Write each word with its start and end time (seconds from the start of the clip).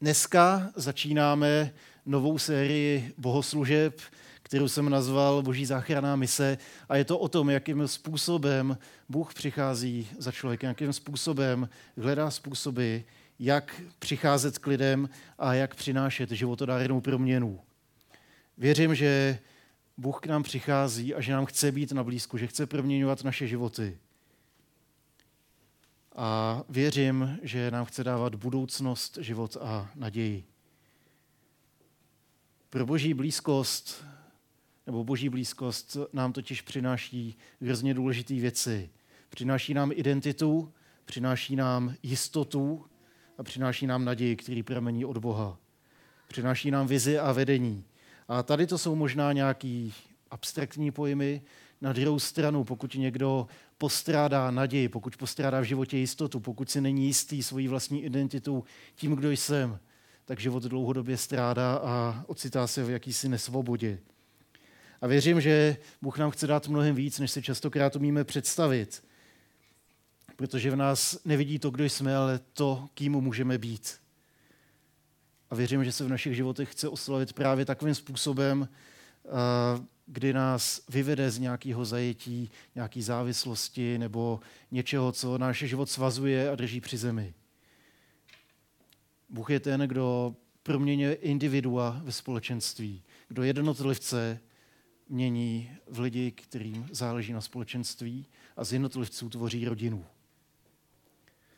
Dneska 0.00 0.70
začínáme 0.76 1.72
novou 2.06 2.38
sérii 2.38 3.12
bohoslužeb, 3.18 4.00
kterou 4.42 4.68
jsem 4.68 4.88
nazval 4.90 5.42
Boží 5.42 5.66
záchranná 5.66 6.16
mise. 6.16 6.58
A 6.88 6.96
je 6.96 7.04
to 7.04 7.18
o 7.18 7.28
tom, 7.28 7.50
jakým 7.50 7.88
způsobem 7.88 8.78
Bůh 9.08 9.34
přichází 9.34 10.08
za 10.18 10.32
člověkem, 10.32 10.68
jakým 10.68 10.92
způsobem 10.92 11.68
hledá 11.96 12.30
způsoby, 12.30 12.96
jak 13.38 13.82
přicházet 13.98 14.58
k 14.58 14.66
lidem 14.66 15.08
a 15.38 15.54
jak 15.54 15.74
přinášet 15.74 16.30
životodárnou 16.30 17.00
proměnu. 17.00 17.60
Věřím, 18.58 18.94
že 18.94 19.38
Bůh 19.96 20.20
k 20.20 20.26
nám 20.26 20.42
přichází 20.42 21.14
a 21.14 21.20
že 21.20 21.32
nám 21.32 21.46
chce 21.46 21.72
být 21.72 21.92
na 21.92 22.04
blízku, 22.04 22.38
že 22.38 22.46
chce 22.46 22.66
proměňovat 22.66 23.24
naše 23.24 23.46
životy. 23.46 23.98
A 26.20 26.62
věřím, 26.68 27.38
že 27.42 27.70
nám 27.70 27.84
chce 27.84 28.04
dávat 28.04 28.34
budoucnost, 28.34 29.18
život 29.20 29.56
a 29.60 29.90
naději. 29.94 30.44
Pro 32.70 32.86
boží 32.86 33.14
blízkost, 33.14 34.04
nebo 34.86 35.04
boží 35.04 35.28
blízkost 35.28 35.96
nám 36.12 36.32
totiž 36.32 36.62
přináší 36.62 37.38
hrozně 37.60 37.94
důležité 37.94 38.34
věci. 38.34 38.90
Přináší 39.28 39.74
nám 39.74 39.92
identitu, 39.94 40.72
přináší 41.04 41.56
nám 41.56 41.94
jistotu 42.02 42.86
a 43.38 43.42
přináší 43.42 43.86
nám 43.86 44.04
naději, 44.04 44.36
který 44.36 44.62
pramení 44.62 45.04
od 45.04 45.18
Boha. 45.18 45.58
Přináší 46.28 46.70
nám 46.70 46.86
vizi 46.86 47.18
a 47.18 47.32
vedení. 47.32 47.84
A 48.28 48.42
tady 48.42 48.66
to 48.66 48.78
jsou 48.78 48.94
možná 48.94 49.32
nějaký 49.32 49.94
abstraktní 50.30 50.90
pojmy. 50.90 51.42
Na 51.80 51.92
druhou 51.92 52.18
stranu, 52.18 52.64
pokud 52.64 52.94
někdo 52.94 53.46
postrádá 53.78 54.50
naději, 54.50 54.88
pokud 54.88 55.16
postrádá 55.16 55.60
v 55.60 55.64
životě 55.64 55.96
jistotu, 55.96 56.40
pokud 56.40 56.70
si 56.70 56.80
není 56.80 57.06
jistý 57.06 57.42
svojí 57.42 57.68
vlastní 57.68 58.04
identitou 58.04 58.64
tím, 58.94 59.14
kdo 59.14 59.30
jsem, 59.30 59.78
tak 60.24 60.40
život 60.40 60.62
dlouhodobě 60.62 61.16
strádá 61.16 61.74
a 61.74 62.24
ocitá 62.26 62.66
se 62.66 62.84
v 62.84 62.90
jakýsi 62.90 63.28
nesvobodě. 63.28 63.98
A 65.00 65.06
věřím, 65.06 65.40
že 65.40 65.76
Bůh 66.02 66.18
nám 66.18 66.30
chce 66.30 66.46
dát 66.46 66.68
mnohem 66.68 66.94
víc, 66.94 67.18
než 67.18 67.30
si 67.30 67.42
častokrát 67.42 67.96
umíme 67.96 68.24
představit. 68.24 69.04
Protože 70.36 70.70
v 70.70 70.76
nás 70.76 71.18
nevidí 71.24 71.58
to, 71.58 71.70
kdo 71.70 71.84
jsme, 71.84 72.16
ale 72.16 72.40
to, 72.52 72.88
kým 72.94 73.12
můžeme 73.12 73.58
být. 73.58 74.00
A 75.50 75.54
věřím, 75.54 75.84
že 75.84 75.92
se 75.92 76.04
v 76.04 76.08
našich 76.08 76.36
životech 76.36 76.72
chce 76.72 76.88
oslavit 76.88 77.32
právě 77.32 77.64
takovým 77.64 77.94
způsobem, 77.94 78.68
kdy 80.08 80.32
nás 80.32 80.80
vyvede 80.88 81.30
z 81.30 81.38
nějakého 81.38 81.84
zajetí, 81.84 82.50
nějaké 82.74 83.02
závislosti 83.02 83.98
nebo 83.98 84.40
něčeho, 84.70 85.12
co 85.12 85.38
náš 85.38 85.58
život 85.58 85.90
svazuje 85.90 86.50
a 86.50 86.54
drží 86.54 86.80
při 86.80 86.96
zemi. 86.96 87.34
Bůh 89.28 89.50
je 89.50 89.60
ten, 89.60 89.80
kdo 89.80 90.34
proměňuje 90.62 91.14
individua 91.14 92.00
ve 92.04 92.12
společenství, 92.12 93.02
kdo 93.28 93.42
jednotlivce 93.42 94.40
mění 95.08 95.70
v 95.86 96.00
lidi, 96.00 96.30
kterým 96.30 96.88
záleží 96.92 97.32
na 97.32 97.40
společenství 97.40 98.26
a 98.56 98.64
z 98.64 98.72
jednotlivců 98.72 99.28
tvoří 99.28 99.64
rodinu. 99.64 100.06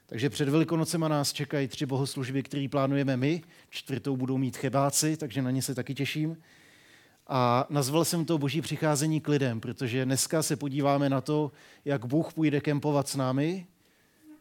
Takže 0.06 0.31
před 0.31 0.48
Velikonocema 0.48 1.09
nás 1.09 1.33
čekají 1.33 1.69
tři 1.69 1.87
bohoslužby, 1.87 2.43
které 2.43 2.69
plánujeme 2.71 3.17
my. 3.17 3.43
Čtvrtou 3.69 4.17
budou 4.17 4.39
mít 4.39 4.56
chebáci, 4.56 5.17
takže 5.17 5.43
na 5.43 5.51
ně 5.51 5.62
se 5.62 5.75
taky 5.75 5.95
těším. 5.95 6.37
A 7.33 7.67
nazval 7.70 8.05
jsem 8.05 8.25
to 8.25 8.39
Boží 8.39 8.61
přicházení 8.61 9.20
k 9.20 9.28
lidem, 9.28 9.61
protože 9.61 10.05
dneska 10.05 10.42
se 10.42 10.56
podíváme 10.56 11.09
na 11.09 11.20
to, 11.20 11.53
jak 11.84 12.06
Bůh 12.06 12.33
půjde 12.33 12.61
kempovat 12.61 13.09
s 13.09 13.17
námi. 13.17 13.67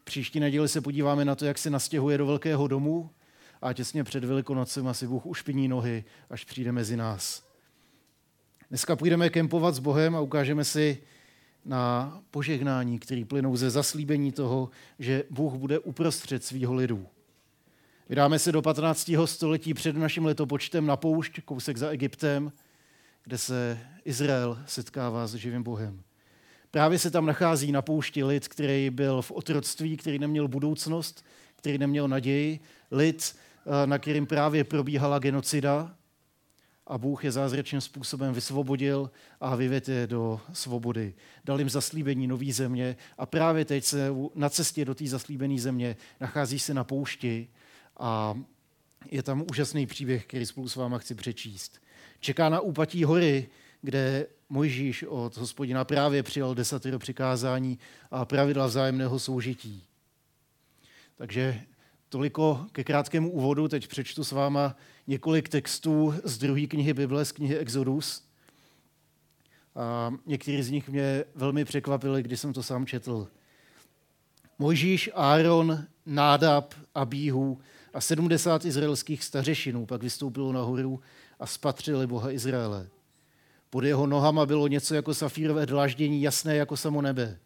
Příští 0.04 0.40
neděli 0.40 0.68
se 0.68 0.80
podíváme 0.80 1.24
na 1.24 1.34
to, 1.34 1.44
jak 1.44 1.58
se 1.58 1.70
nastěhuje 1.70 2.18
do 2.18 2.26
velkého 2.26 2.68
domu. 2.68 3.10
A 3.62 3.72
těsně 3.72 4.04
před 4.04 4.24
Velikonocem 4.24 4.88
asi 4.88 5.06
Bůh 5.06 5.26
ušpiní 5.26 5.68
nohy, 5.68 6.04
až 6.30 6.44
přijde 6.44 6.72
mezi 6.72 6.96
nás. 6.96 7.46
Dneska 8.68 8.96
půjdeme 8.96 9.30
kempovat 9.30 9.74
s 9.74 9.78
Bohem 9.78 10.16
a 10.16 10.20
ukážeme 10.20 10.64
si 10.64 11.02
na 11.64 12.18
požehnání, 12.30 12.98
který 12.98 13.24
plynou 13.24 13.56
ze 13.56 13.70
zaslíbení 13.70 14.32
toho, 14.32 14.70
že 14.98 15.24
Bůh 15.30 15.54
bude 15.54 15.78
uprostřed 15.78 16.44
svého 16.44 16.74
lidu. 16.74 17.06
Vydáme 18.08 18.38
se 18.38 18.52
do 18.52 18.62
15. 18.62 19.10
století 19.24 19.74
před 19.74 19.96
naším 19.96 20.24
letopočtem 20.24 20.86
na 20.86 20.96
poušť, 20.96 21.40
kousek 21.44 21.76
za 21.76 21.90
Egyptem, 21.90 22.52
kde 23.24 23.38
se 23.38 23.78
Izrael 24.04 24.58
setkává 24.66 25.26
s 25.26 25.34
živým 25.34 25.62
Bohem. 25.62 26.02
Právě 26.70 26.98
se 26.98 27.10
tam 27.10 27.26
nachází 27.26 27.72
na 27.72 27.82
poušti 27.82 28.24
lid, 28.24 28.48
který 28.48 28.90
byl 28.90 29.22
v 29.22 29.30
otroctví, 29.30 29.96
který 29.96 30.18
neměl 30.18 30.48
budoucnost, 30.48 31.24
který 31.56 31.78
neměl 31.78 32.08
naději, 32.08 32.60
lid, 32.90 33.36
eh, 33.66 33.86
na 33.86 33.98
kterým 33.98 34.26
právě 34.26 34.64
probíhala 34.64 35.18
genocida 35.18 35.96
a 36.86 36.98
Bůh 36.98 37.24
je 37.24 37.32
zázračným 37.32 37.80
způsobem 37.80 38.34
vysvobodil 38.34 39.10
a 39.40 39.56
vyvedl 39.56 39.90
je 39.90 40.06
do 40.06 40.40
svobody. 40.52 41.14
Dal 41.44 41.58
jim 41.58 41.70
zaslíbení 41.70 42.26
nové 42.26 42.52
země 42.52 42.96
a 43.18 43.26
právě 43.26 43.64
teď 43.64 43.84
se 43.84 44.08
na 44.34 44.48
cestě 44.48 44.84
do 44.84 44.94
té 44.94 45.06
zaslíbené 45.06 45.58
země 45.58 45.96
nachází 46.20 46.58
se 46.58 46.74
na 46.74 46.84
poušti 46.84 47.48
a 47.96 48.34
je 49.10 49.22
tam 49.22 49.44
úžasný 49.50 49.86
příběh, 49.86 50.26
který 50.26 50.46
spolu 50.46 50.68
s 50.68 50.76
váma 50.76 50.98
chci 50.98 51.14
přečíst. 51.14 51.80
Čeká 52.20 52.48
na 52.48 52.60
úpatí 52.60 53.04
hory, 53.04 53.48
kde 53.82 54.26
Mojžíš 54.48 55.02
od 55.02 55.36
hospodina 55.36 55.84
právě 55.84 56.22
přijal 56.22 56.54
desatero 56.54 56.98
přikázání 56.98 57.78
a 58.10 58.24
pravidla 58.24 58.66
vzájemného 58.66 59.18
soužití. 59.18 59.84
Takže 61.16 61.62
toliko 62.08 62.66
ke 62.72 62.84
krátkému 62.84 63.30
úvodu. 63.30 63.68
Teď 63.68 63.86
přečtu 63.86 64.24
s 64.24 64.32
váma 64.32 64.76
několik 65.06 65.48
textů 65.48 66.14
z 66.24 66.38
druhé 66.38 66.66
knihy 66.66 66.94
Bible, 66.94 67.24
z 67.24 67.32
knihy 67.32 67.58
Exodus. 67.58 68.24
A 69.74 70.14
některý 70.26 70.62
z 70.62 70.70
nich 70.70 70.88
mě 70.88 71.24
velmi 71.34 71.64
překvapili, 71.64 72.22
když 72.22 72.40
jsem 72.40 72.52
to 72.52 72.62
sám 72.62 72.86
četl. 72.86 73.28
Mojžíš, 74.58 75.10
Áron, 75.14 75.84
Nádab, 76.06 76.74
Abíhu 76.94 77.60
a 77.94 78.00
70 78.00 78.64
izraelských 78.64 79.24
stařešinů 79.24 79.86
pak 79.86 80.02
vystoupilo 80.02 80.52
nahoru 80.52 81.00
a 81.40 81.46
spatřili 81.46 82.06
Boha 82.06 82.30
Izraele. 82.30 82.88
Pod 83.70 83.84
jeho 83.84 84.06
nohama 84.06 84.46
bylo 84.46 84.68
něco 84.68 84.94
jako 84.94 85.14
safírové 85.14 85.66
dláždění, 85.66 86.22
jasné 86.22 86.56
jako 86.56 86.76
samo 86.76 87.02
nebe. 87.02 87.38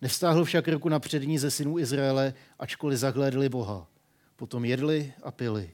Nevstáhl 0.00 0.44
však 0.44 0.68
ruku 0.68 0.88
na 0.88 0.98
přední 0.98 1.38
ze 1.38 1.50
synů 1.50 1.78
Izraele, 1.78 2.34
ačkoliv 2.58 2.98
zahlédli 2.98 3.48
Boha. 3.48 3.86
Potom 4.36 4.64
jedli 4.64 5.12
a 5.22 5.30
pili. 5.30 5.70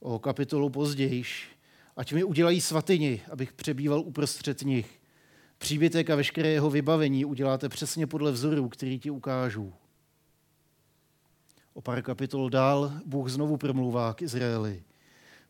O 0.00 0.18
kapitolu 0.18 0.70
pozdějiš, 0.70 1.48
ať 1.96 2.12
mi 2.12 2.24
udělají 2.24 2.60
svatyni, 2.60 3.22
abych 3.30 3.52
přebýval 3.52 4.00
uprostřed 4.00 4.62
nich. 4.62 5.00
Příbytek 5.58 6.10
a 6.10 6.16
veškeré 6.16 6.48
jeho 6.48 6.70
vybavení 6.70 7.24
uděláte 7.24 7.68
přesně 7.68 8.06
podle 8.06 8.32
vzoru, 8.32 8.68
který 8.68 8.98
ti 8.98 9.10
ukážu. 9.10 9.72
O 11.74 11.80
pár 11.80 12.02
kapitol 12.02 12.50
dál 12.50 12.92
Bůh 13.06 13.28
znovu 13.28 13.56
promluvá 13.56 14.14
k 14.14 14.22
Izraeli. 14.22 14.82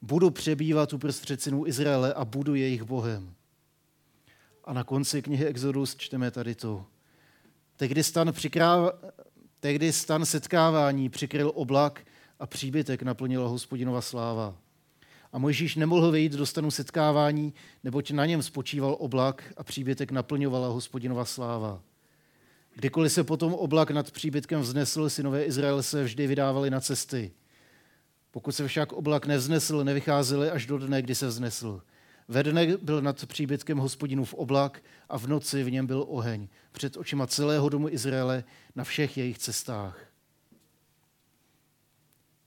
Budu 0.03 0.31
přebývat 0.31 0.93
uprostřed 0.93 1.43
synů 1.43 1.67
Izraele 1.67 2.15
a 2.15 2.25
budu 2.25 2.55
jejich 2.55 2.83
Bohem. 2.83 3.35
A 4.65 4.73
na 4.73 4.85
konci 4.85 5.23
knihy 5.23 5.47
Exodus 5.47 5.97
čteme 5.97 6.31
tady 6.31 6.55
to. 6.55 6.87
Tehdy 7.77 8.03
stan, 8.03 8.33
přikráva, 8.33 8.93
tehdy 9.61 9.93
stan 9.93 10.27
setkávání 10.27 11.09
přikryl 11.09 11.53
oblak 11.55 12.07
a 12.39 12.47
příbytek 12.47 13.03
naplnila 13.03 13.49
hospodinova 13.49 14.01
sláva. 14.01 14.57
A 15.33 15.39
Mojžíš 15.39 15.77
nemohl 15.77 16.11
vejít 16.11 16.33
do 16.33 16.47
stanu 16.47 16.71
setkávání, 16.71 17.55
neboť 17.85 18.11
na 18.11 18.27
něm 18.27 18.43
spočíval 18.43 18.97
oblak 18.99 19.53
a 19.57 19.65
příbytek 19.65 20.11
naplňovala 20.13 20.69
hospodinova 20.69 21.25
sláva. 21.25 21.83
Kdykoliv 22.75 23.13
se 23.13 23.25
potom 23.25 23.55
oblak 23.55 23.91
nad 23.91 24.11
příbytkem 24.11 24.61
vznesl, 24.61 25.11
synové 25.11 25.45
Izrael 25.45 25.83
se 25.83 26.05
vždy 26.05 26.27
vydávali 26.27 26.71
na 26.71 26.81
cesty. 26.81 27.33
Pokud 28.33 28.53
se 28.53 28.69
však 28.69 28.93
oblak 28.93 29.27
nevznesl, 29.27 29.85
nevycházeli 29.85 30.51
až 30.51 30.67
do 30.67 30.79
dne, 30.79 31.03
kdy 31.03 31.15
se 31.15 31.27
vznesl. 31.27 31.83
Ve 32.29 32.43
dne 32.43 32.77
byl 32.77 33.03
nad 33.03 33.27
příbytkem 33.27 33.79
hospodinův 33.79 34.35
oblak 34.35 34.83
a 35.09 35.19
v 35.19 35.27
noci 35.27 35.65
v 35.65 35.71
něm 35.71 35.87
byl 35.87 36.05
oheň 36.09 36.49
před 36.73 36.97
očima 36.97 37.27
celého 37.27 37.69
domu 37.69 37.89
Izraele 37.89 38.45
na 38.77 38.85
všech 38.85 39.17
jejich 39.17 39.39
cestách. 39.39 40.07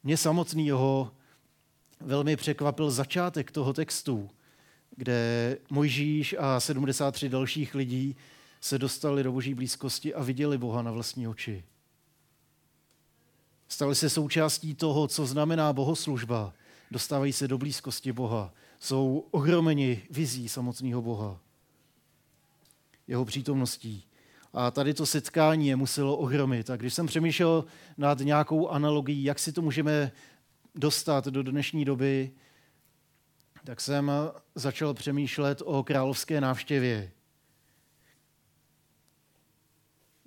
Mě 0.04 0.18
samotného 0.18 1.12
velmi 2.00 2.36
překvapil 2.36 2.92
začátek 2.92 3.52
toho 3.52 3.74
textu, 3.74 4.30
kde 4.96 5.58
Mojžíš 5.70 6.36
a 6.40 6.60
73 6.60 7.30
dalších 7.30 7.76
lidí 7.76 8.16
se 8.62 8.78
dostali 8.78 9.24
do 9.24 9.32
boží 9.32 9.54
blízkosti 9.54 10.14
a 10.14 10.24
viděli 10.24 10.58
Boha 10.58 10.82
na 10.82 10.92
vlastní 10.92 11.28
oči. 11.28 11.64
Stali 13.68 13.96
se 13.96 14.10
součástí 14.10 14.76
toho, 14.76 15.08
co 15.08 15.26
znamená 15.26 15.74
bohoslužba. 15.74 16.54
Dostávají 16.92 17.34
se 17.34 17.48
do 17.48 17.58
blízkosti 17.58 18.12
Boha. 18.12 18.54
Jsou 18.80 19.26
ohromeni 19.32 20.02
vizí 20.10 20.50
samotného 20.50 21.02
Boha. 21.02 21.40
Jeho 23.08 23.26
přítomností. 23.26 24.04
A 24.54 24.72
tady 24.72 24.94
to 24.94 25.06
setkání 25.06 25.68
je 25.68 25.76
muselo 25.76 26.18
ohromit. 26.18 26.70
A 26.70 26.76
když 26.76 26.94
jsem 26.94 27.08
přemýšlel 27.08 27.66
nad 27.98 28.20
nějakou 28.20 28.70
analogií, 28.70 29.24
jak 29.24 29.40
si 29.40 29.52
to 29.52 29.62
můžeme 29.62 30.12
dostat 30.76 31.26
do 31.26 31.44
dnešní 31.44 31.86
doby, 31.86 32.32
tak 33.64 33.82
jsem 33.82 34.12
začal 34.56 34.94
přemýšlet 34.94 35.62
o 35.66 35.84
královské 35.84 36.42
návštěvě. 36.42 37.12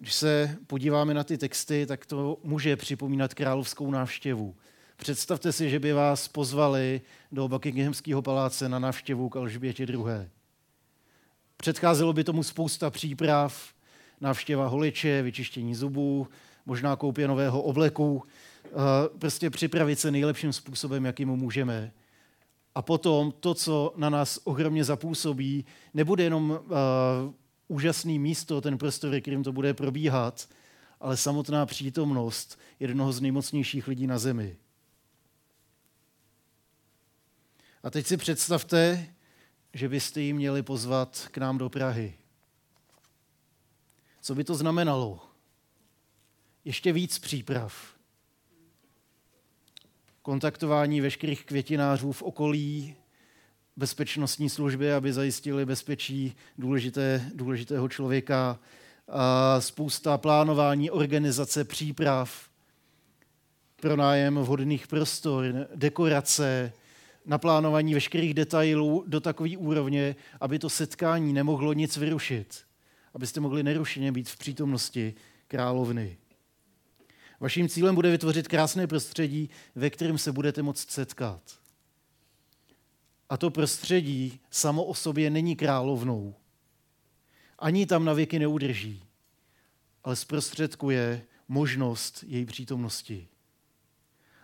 Když 0.01 0.15
se 0.15 0.57
podíváme 0.67 1.15
na 1.15 1.25
ty 1.25 1.39
texty, 1.39 1.87
tak 1.87 2.07
to 2.07 2.39
může 2.45 2.77
připomínat 2.77 3.35
královskou 3.35 3.91
návštěvu. 3.91 4.57
Představte 4.97 5.53
si, 5.53 5.71
že 5.71 5.79
by 5.79 5.93
vás 5.93 6.29
pozvali 6.29 7.01
do 7.33 7.49
Buckinghamského 7.49 8.23
paláce 8.23 8.69
na 8.69 8.79
návštěvu 8.79 9.29
k 9.29 9.37
Alžbětě 9.37 9.85
II. 9.85 10.05
Předcházelo 11.57 12.13
by 12.13 12.25
tomu 12.25 12.43
spousta 12.43 12.91
příprav, 12.91 13.69
návštěva 14.21 14.67
holiče, 14.67 15.23
vyčištění 15.23 15.75
zubů, 15.75 16.29
možná 16.67 16.97
koupě 16.97 17.29
nového 17.29 17.63
obleku, 17.63 18.23
prostě 19.19 19.51
připravit 19.51 20.01
se 20.01 20.11
nejlepším 20.11 20.53
způsobem, 20.53 21.05
jakým 21.05 21.29
můžeme. 21.29 21.93
A 22.75 22.83
potom 22.83 23.33
to, 23.41 23.55
co 23.55 23.95
na 23.97 24.11
nás 24.11 24.41
ohromně 24.45 24.85
zapůsobí, 24.85 25.65
nebude 25.95 26.25
jenom 26.25 26.61
úžasný 27.69 28.19
místo, 28.19 28.61
ten 28.61 28.79
prostor, 28.79 29.21
kterým 29.21 29.45
to 29.45 29.53
bude 29.53 29.75
probíhat, 29.75 30.49
ale 31.01 31.17
samotná 31.17 31.67
přítomnost 31.67 32.59
jednoho 32.81 33.13
z 33.13 33.21
nejmocnějších 33.21 33.89
lidí 33.89 34.07
na 34.07 34.19
zemi. 34.19 34.57
A 37.83 37.91
teď 37.91 38.07
si 38.07 38.17
představte, 38.17 39.07
že 39.75 39.89
byste 39.89 40.21
ji 40.21 40.33
měli 40.33 40.63
pozvat 40.63 41.29
k 41.31 41.39
nám 41.39 41.59
do 41.59 41.69
Prahy. 41.69 42.15
Co 44.21 44.35
by 44.35 44.45
to 44.45 44.55
znamenalo? 44.55 45.21
Ještě 46.65 46.93
víc 46.93 47.19
příprav. 47.19 47.95
Kontaktování 50.23 51.01
veškerých 51.01 51.45
květinářů 51.45 52.13
v 52.13 52.23
okolí, 52.23 52.97
bezpečnostní 53.79 54.51
služby, 54.51 54.93
aby 54.93 55.13
zajistili 55.13 55.67
bezpečí 55.67 56.37
důležité, 56.59 57.31
důležitého 57.35 57.89
člověka, 57.89 58.59
a 59.09 59.61
spousta 59.61 60.19
plánování, 60.19 60.91
organizace, 60.91 61.65
příprav, 61.65 62.49
pronájem 63.81 64.39
vhodných 64.39 64.87
prostor, 64.87 65.45
dekorace, 65.75 66.73
naplánování 67.27 67.95
veškerých 67.95 68.35
detailů 68.35 69.05
do 69.07 69.21
takové 69.21 69.57
úrovně, 69.57 70.17
aby 70.41 70.59
to 70.59 70.71
setkání 70.71 71.33
nemohlo 71.33 71.73
nic 71.73 71.97
vyrušit. 71.97 72.59
Abyste 73.15 73.41
mohli 73.41 73.63
nerušeně 73.63 74.13
být 74.13 74.29
v 74.29 74.37
přítomnosti 74.37 75.15
královny. 75.49 76.17
Vaším 77.41 77.69
cílem 77.69 77.95
bude 77.95 78.11
vytvořit 78.11 78.49
krásné 78.49 78.87
prostředí, 78.87 79.51
ve 79.75 79.91
kterém 79.91 80.19
se 80.19 80.33
budete 80.33 80.63
moct 80.63 80.91
setkat. 80.91 81.41
A 83.31 83.37
to 83.37 83.51
prostředí 83.51 84.41
samo 84.51 84.85
o 84.85 84.95
sobě 84.95 85.31
není 85.31 85.57
královnou. 85.57 86.35
Ani 87.59 87.87
tam 87.87 88.05
na 88.05 88.13
věky 88.13 88.39
neudrží, 88.39 89.03
ale 90.05 90.17
zprostředkuje 90.17 91.23
možnost 91.49 92.25
její 92.27 92.45
přítomnosti. 92.45 93.29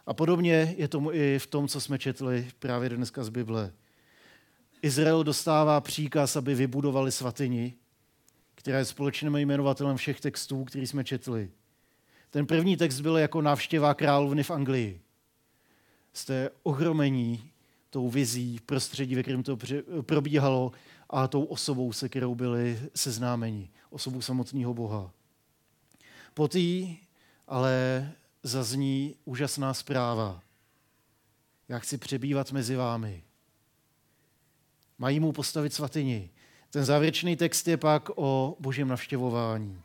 A 0.07 0.15
podobně 0.15 0.75
je 0.79 0.89
tomu 0.89 1.13
i 1.13 1.39
v 1.39 1.47
tom, 1.47 1.69
co 1.69 1.81
jsme 1.81 1.99
četli 1.99 2.51
právě 2.59 2.89
dneska 2.89 3.25
z 3.25 3.29
Bible. 3.29 3.73
Izrael 4.83 5.25
dostává 5.25 5.81
příkaz, 5.81 6.37
aby 6.37 6.55
vybudovali 6.55 7.13
svatyni, 7.13 7.75
která 8.55 8.79
je 8.79 8.85
společným 8.85 9.37
jmenovatelem 9.37 9.97
všech 9.97 10.21
textů, 10.21 10.65
který 10.65 10.87
jsme 10.87 11.05
četli. 11.05 11.51
Ten 12.31 12.47
první 12.47 12.77
text 12.77 13.01
byl 13.01 13.17
jako 13.17 13.43
návštěva 13.43 13.95
královny 13.95 14.43
v 14.43 14.51
Anglii. 14.51 15.01
Jste 16.13 16.51
ohromení 16.63 17.51
tou 17.95 18.09
vizí, 18.09 18.61
prostředí, 18.67 19.15
ve 19.15 19.23
kterém 19.23 19.43
to 19.43 19.59
probíhalo 20.03 20.73
a 21.11 21.29
tou 21.29 21.45
osobou, 21.45 21.93
se 21.93 22.09
kterou 22.09 22.35
byli 22.35 22.81
seznámeni, 22.95 23.71
osobou 23.91 24.21
samotného 24.21 24.75
Boha. 24.75 25.11
Potý 26.35 26.99
ale 27.49 28.13
zazní 28.43 29.15
úžasná 29.25 29.75
zpráva. 29.75 30.43
Já 31.69 31.79
chci 31.79 31.99
přebývat 31.99 32.53
mezi 32.53 32.77
vámi. 32.77 33.23
Mají 34.99 35.21
mu 35.21 35.33
postavit 35.33 35.75
svatyni. 35.75 36.31
Ten 36.71 36.85
závěrečný 36.85 37.37
text 37.37 37.69
je 37.69 37.77
pak 37.77 38.11
o 38.15 38.57
božím 38.61 38.89
navštěvování. 38.89 39.83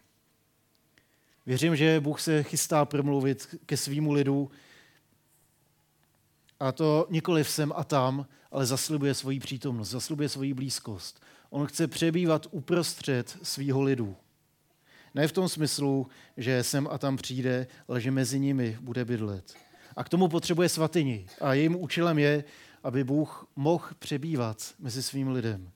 Věřím, 1.46 1.76
že 1.76 2.00
Bůh 2.00 2.22
se 2.22 2.44
chystá 2.44 2.86
promluvit 2.86 3.56
ke 3.66 3.78
svýmu 3.78 4.12
lidu, 4.12 4.52
a 6.60 6.72
to 6.72 7.08
nikoli 7.10 7.44
sem 7.44 7.74
a 7.76 7.84
tam, 7.84 8.26
ale 8.52 8.66
zaslibuje 8.66 9.14
svoji 9.14 9.40
přítomnost, 9.40 9.90
zaslibuje 9.90 10.30
svoji 10.30 10.54
blízkost. 10.54 11.22
On 11.50 11.68
chce 11.68 11.88
přebývat 11.88 12.48
uprostřed 12.52 13.38
svýho 13.44 13.82
lidu. 13.82 14.16
Ne 15.16 15.28
v 15.28 15.32
tom 15.32 15.50
smyslu, 15.50 16.08
že 16.38 16.64
sem 16.64 16.88
a 16.92 16.98
tam 16.98 17.18
přijde, 17.18 17.68
ale 17.88 18.02
že 18.02 18.12
mezi 18.12 18.40
nimi 18.40 18.78
bude 18.82 19.06
bydlet. 19.06 19.54
A 19.96 20.04
k 20.04 20.10
tomu 20.10 20.28
potřebuje 20.28 20.70
svatyni. 20.70 21.28
A 21.42 21.54
jejím 21.54 21.76
účelem 21.76 22.20
je, 22.20 22.44
aby 22.84 23.04
Bůh 23.04 23.48
mohl 23.56 23.86
přebývat 24.00 24.74
mezi 24.80 25.04
svým 25.04 25.28
lidem. 25.28 25.72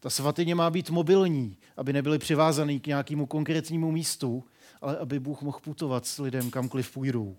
Ta 0.00 0.10
svatyně 0.10 0.54
má 0.54 0.70
být 0.70 0.90
mobilní, 0.90 1.56
aby 1.76 1.92
nebyly 1.92 2.18
přivázaný 2.18 2.80
k 2.80 2.86
nějakému 2.86 3.26
konkrétnímu 3.26 3.92
místu, 3.92 4.44
ale 4.80 4.98
aby 4.98 5.20
Bůh 5.20 5.42
mohl 5.42 5.58
putovat 5.60 6.06
s 6.06 6.18
lidem 6.18 6.50
kamkoliv 6.50 6.92
půjdou. 6.92 7.36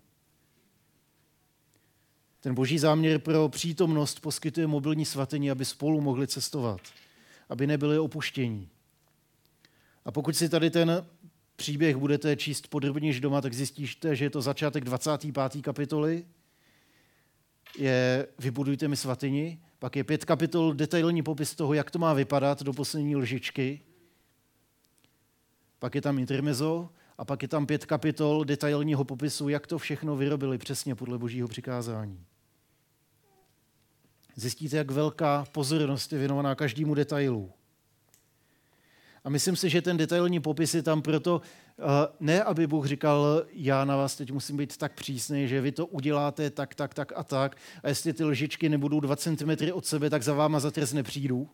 Ten 2.46 2.56
boží 2.56 2.80
záměr 2.80 3.20
pro 3.20 3.50
přítomnost 3.50 4.20
poskytuje 4.20 4.68
mobilní 4.68 5.06
svatyni, 5.06 5.52
aby 5.52 5.66
spolu 5.66 6.02
mohli 6.02 6.28
cestovat, 6.28 6.82
aby 7.50 7.68
nebyli 7.68 8.00
opuštění. 8.00 8.70
A 10.06 10.12
pokud 10.12 10.36
si 10.36 10.50
tady 10.50 10.70
ten 10.70 11.06
příběh 11.56 11.96
budete 11.96 12.36
číst 12.36 12.68
podrobněji 12.68 13.20
doma, 13.20 13.42
tak 13.42 13.54
zjistíte, 13.54 14.16
že 14.16 14.26
je 14.26 14.30
to 14.30 14.42
začátek 14.42 14.84
25. 14.84 15.62
kapitoly, 15.62 16.26
je 17.78 18.28
Vybudujte 18.40 18.88
mi 18.88 18.98
svatyni, 18.98 19.60
pak 19.80 19.96
je 19.96 20.04
pět 20.04 20.26
kapitol 20.26 20.74
detailní 20.74 21.24
popis 21.24 21.56
toho, 21.56 21.74
jak 21.74 21.92
to 21.92 22.00
má 22.00 22.14
vypadat 22.14 22.64
do 22.64 22.74
poslední 22.74 23.16
lžičky, 23.16 23.82
pak 25.80 25.96
je 25.96 26.02
tam 26.02 26.20
intermezo 26.20 26.90
a 27.18 27.26
pak 27.26 27.42
je 27.42 27.48
tam 27.48 27.66
pět 27.66 27.86
kapitol 27.86 28.44
detailního 28.44 29.04
popisu, 29.04 29.50
jak 29.50 29.68
to 29.68 29.78
všechno 29.78 30.16
vyrobili 30.16 30.58
přesně 30.58 30.96
podle 30.96 31.18
božího 31.18 31.48
přikázání. 31.48 32.26
Zjistíte, 34.36 34.78
jak 34.78 34.92
velká 34.92 35.46
pozornost 35.52 36.14
je 36.14 36.20
věnovaná 36.20 36.56
každému 36.56 36.94
detailu. 36.96 37.52
A 39.24 39.30
myslím 39.30 39.56
si, 39.56 39.70
že 39.70 39.82
ten 39.82 39.98
detailní 39.98 40.40
popis 40.40 40.74
je 40.74 40.84
tam 40.84 41.02
proto, 41.02 41.42
eh, 41.42 41.84
ne 42.20 42.44
aby 42.44 42.68
Bůh 42.68 42.86
říkal, 42.86 43.46
já 43.54 43.86
na 43.86 43.96
vás 43.96 44.16
teď 44.16 44.32
musím 44.32 44.58
být 44.58 44.78
tak 44.78 44.94
přísný, 44.94 45.48
že 45.48 45.62
vy 45.62 45.72
to 45.72 45.86
uděláte 45.86 46.50
tak, 46.50 46.76
tak, 46.76 46.94
tak 46.94 47.14
a 47.16 47.24
tak 47.24 47.58
a 47.84 47.88
jestli 47.88 48.14
ty 48.14 48.24
lžičky 48.24 48.70
nebudou 48.70 49.00
2 49.00 49.16
cm 49.16 49.72
od 49.74 49.86
sebe, 49.86 50.10
tak 50.10 50.24
za 50.24 50.34
váma 50.34 50.60
za 50.60 50.72
trest 50.72 50.94
nepřijdu. 50.94 51.50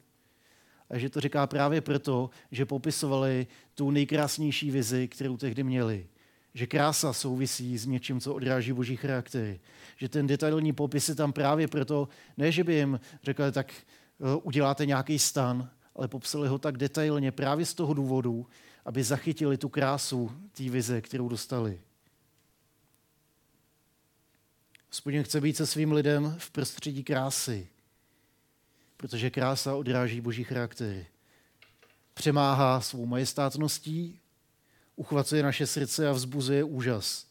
A 0.90 0.98
že 0.98 1.10
to 1.10 1.22
říká 1.22 1.48
právě 1.48 1.82
proto, 1.82 2.30
že 2.52 2.66
popisovali 2.66 3.48
tu 3.76 3.92
nejkrásnější 3.92 4.72
vizi, 4.72 5.08
kterou 5.08 5.38
tehdy 5.38 5.64
měli. 5.64 6.08
Že 6.54 6.68
krása 6.68 7.14
souvisí 7.14 7.78
s 7.78 7.86
něčím, 7.86 8.20
co 8.20 8.34
odráží 8.34 8.74
boží 8.74 8.96
charaktery. 8.96 9.60
Že 9.98 10.10
ten 10.10 10.28
detailní 10.28 10.74
popis 10.74 11.10
je 11.10 11.16
tam 11.16 11.34
právě 11.34 11.68
proto, 11.68 12.10
ne, 12.38 12.52
že 12.52 12.64
by 12.64 12.76
jim 12.76 13.00
řekli, 13.24 13.52
tak 13.52 13.74
eh, 13.74 14.36
uděláte 14.44 14.86
nějaký 14.86 15.20
stan, 15.20 15.70
ale 15.96 16.08
popsali 16.08 16.48
ho 16.48 16.58
tak 16.58 16.78
detailně 16.78 17.32
právě 17.32 17.66
z 17.66 17.74
toho 17.74 17.94
důvodu, 17.94 18.48
aby 18.86 19.04
zachytili 19.04 19.58
tu 19.58 19.70
krásu 19.70 20.32
té 20.52 20.70
vize, 20.70 21.02
kterou 21.02 21.30
dostali. 21.30 21.80
Hospodin 24.88 25.24
chce 25.24 25.42
být 25.42 25.58
se 25.58 25.68
svým 25.68 25.92
lidem 25.92 26.36
v 26.40 26.52
prostředí 26.52 27.04
krásy, 27.04 27.68
protože 28.98 29.30
krása 29.30 29.76
odráží 29.76 30.22
boží 30.22 30.44
charaktery. 30.44 31.08
Přemáhá 32.14 32.82
svou 32.82 33.06
majestátností, 33.06 34.21
uchvacuje 34.96 35.44
naše 35.44 35.68
srdce 35.68 36.10
a 36.10 36.12
vzbuzuje 36.12 36.64
úžas. 36.64 37.26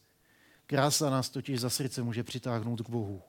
Krása 0.67 1.09
nás 1.09 1.29
totiž 1.29 1.59
za 1.59 1.69
srdce 1.69 2.03
může 2.03 2.23
přitáhnout 2.23 2.81
k 2.81 2.89
Bohu. 2.89 3.21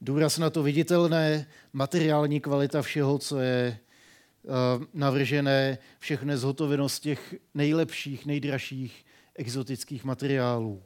Důraz 0.00 0.38
na 0.38 0.50
to 0.50 0.62
viditelné, 0.62 1.46
materiální 1.72 2.40
kvalita 2.40 2.82
všeho, 2.82 3.18
co 3.18 3.40
je 3.40 3.78
eh, 3.78 4.48
navržené, 4.94 5.78
všechny 5.98 6.36
zhotovenost 6.36 7.02
těch 7.02 7.34
nejlepších, 7.54 8.26
nejdražších 8.26 9.04
exotických 9.34 10.04
materiálů. 10.04 10.82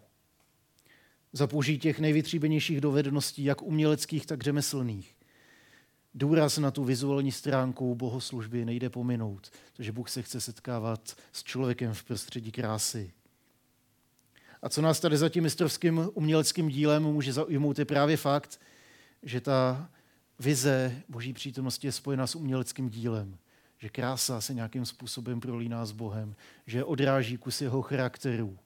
Za 1.33 1.47
použití 1.47 1.79
těch 1.79 2.01
nejvytříbenějších 2.01 2.81
dovedností, 2.81 3.45
jak 3.45 3.63
uměleckých, 3.63 4.27
tak 4.27 4.43
řemeslných. 4.43 5.14
Důraz 6.15 6.59
na 6.59 6.71
tu 6.71 6.85
vizuální 6.85 7.33
stránku 7.33 7.95
bohoslužby 7.95 8.65
nejde 8.65 8.91
pominout, 8.91 9.51
protože 9.73 9.93
Bůh 9.93 10.11
se 10.11 10.23
chce 10.23 10.41
setkávat 10.41 11.17
s 11.33 11.43
člověkem 11.43 11.95
v 11.95 12.05
prostředí 12.05 12.53
krásy. 12.53 13.13
A 14.63 14.69
co 14.69 14.83
nás 14.83 15.01
tady 15.01 15.17
za 15.17 15.29
tím 15.29 15.43
mistrovským 15.43 16.11
uměleckým 16.15 16.69
dílem 16.69 17.03
může 17.03 17.33
zaujmout, 17.33 17.79
je 17.79 17.85
právě 17.85 18.17
fakt, 18.17 18.61
že 19.23 19.41
ta 19.41 19.89
vize 20.39 21.03
boží 21.09 21.33
přítomnosti 21.33 21.87
je 21.87 21.93
spojena 21.93 22.27
s 22.27 22.35
uměleckým 22.35 22.89
dílem. 22.89 23.39
Že 23.79 23.89
krása 23.89 24.41
se 24.41 24.55
nějakým 24.55 24.87
způsobem 24.87 25.41
prolíná 25.41 25.87
s 25.87 25.93
Bohem, 25.93 26.35
že 26.67 26.85
odráží 26.85 27.37
kus 27.37 27.61
jeho 27.61 27.83
charakteru. 27.83 28.59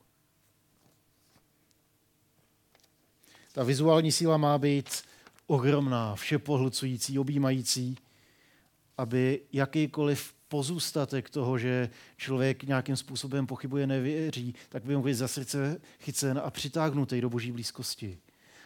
Ta 3.53 3.65
vizuální 3.65 4.13
síla 4.13 4.37
má 4.37 4.59
být 4.59 5.03
ohromná, 5.49 6.15
všepohlcující, 6.15 7.19
objímající, 7.19 7.97
aby 8.99 9.41
jakýkoliv 9.53 10.35
pozůstatek 10.49 11.31
toho, 11.31 11.59
že 11.59 11.91
člověk 12.17 12.63
nějakým 12.63 12.97
způsobem 12.97 13.47
pochybuje, 13.47 13.87
nevěří, 13.87 14.55
tak 14.69 14.85
by 14.85 14.95
mohl 14.95 15.07
být 15.07 15.15
za 15.15 15.29
srdce 15.29 15.81
chycen 16.01 16.41
a 16.45 16.51
přitáhnutý 16.51 17.21
do 17.21 17.31
boží 17.31 17.53
blízkosti. 17.53 18.19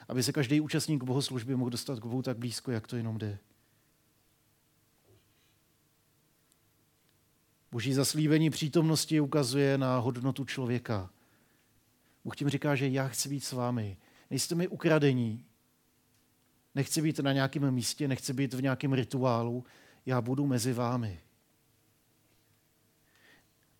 Aby 0.08 0.22
se 0.22 0.32
každý 0.32 0.60
účastník 0.60 1.02
bohoslužby 1.02 1.56
mohl 1.56 1.70
dostat 1.70 2.00
k 2.00 2.04
Bohu 2.04 2.22
tak 2.22 2.38
blízko, 2.38 2.70
jak 2.70 2.86
to 2.86 2.96
jenom 2.96 3.18
jde. 3.18 3.38
Boží 7.72 7.92
zaslíbení 7.92 8.50
přítomnosti 8.50 9.20
ukazuje 9.20 9.78
na 9.78 9.98
hodnotu 9.98 10.44
člověka. 10.44 11.10
Bůh 12.24 12.36
tím 12.36 12.48
říká, 12.48 12.74
že 12.74 12.88
já 12.88 13.08
chci 13.08 13.28
být 13.28 13.44
s 13.44 13.52
vámi. 13.52 13.96
Nejste 14.30 14.54
mi 14.54 14.68
ukradení. 14.68 15.44
Nechci 16.74 17.02
být 17.02 17.18
na 17.18 17.32
nějakém 17.32 17.70
místě, 17.70 18.08
nechci 18.08 18.32
být 18.32 18.54
v 18.54 18.62
nějakém 18.62 18.92
rituálu. 18.92 19.64
Já 20.06 20.20
budu 20.20 20.46
mezi 20.46 20.72
vámi. 20.72 21.20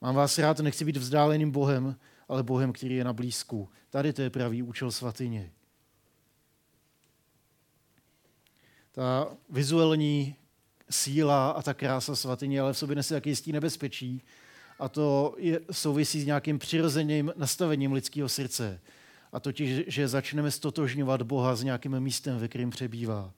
Mám 0.00 0.14
vás 0.14 0.38
rád, 0.38 0.60
nechci 0.60 0.84
být 0.84 0.96
vzdáleným 0.96 1.50
Bohem, 1.50 1.96
ale 2.28 2.42
Bohem, 2.42 2.72
který 2.72 2.94
je 2.94 3.04
na 3.04 3.12
blízku. 3.12 3.68
Tady 3.90 4.12
to 4.12 4.22
je 4.22 4.30
pravý 4.30 4.62
účel 4.62 4.90
svatyně. 4.90 5.52
Ta 8.92 9.36
vizuální 9.50 10.36
síla 10.90 11.50
a 11.50 11.62
ta 11.62 11.74
krása 11.74 12.16
svatyně, 12.16 12.60
ale 12.60 12.72
v 12.72 12.78
sobě 12.78 12.96
nese 12.96 13.14
jaký 13.14 13.30
jistý 13.30 13.52
nebezpečí. 13.52 14.22
A 14.78 14.88
to 14.88 15.34
je, 15.38 15.60
souvisí 15.70 16.20
s 16.20 16.26
nějakým 16.26 16.58
přirozeným 16.58 17.32
nastavením 17.36 17.92
lidského 17.92 18.28
srdce. 18.28 18.80
A 19.32 19.40
totiž, 19.40 19.84
že 19.86 20.08
začneme 20.08 20.50
stotožňovat 20.50 21.22
Boha 21.22 21.56
s 21.56 21.62
nějakým 21.62 22.00
místem, 22.00 22.38
ve 22.38 22.48
kterém 22.48 22.70
přebývá. 22.70 23.32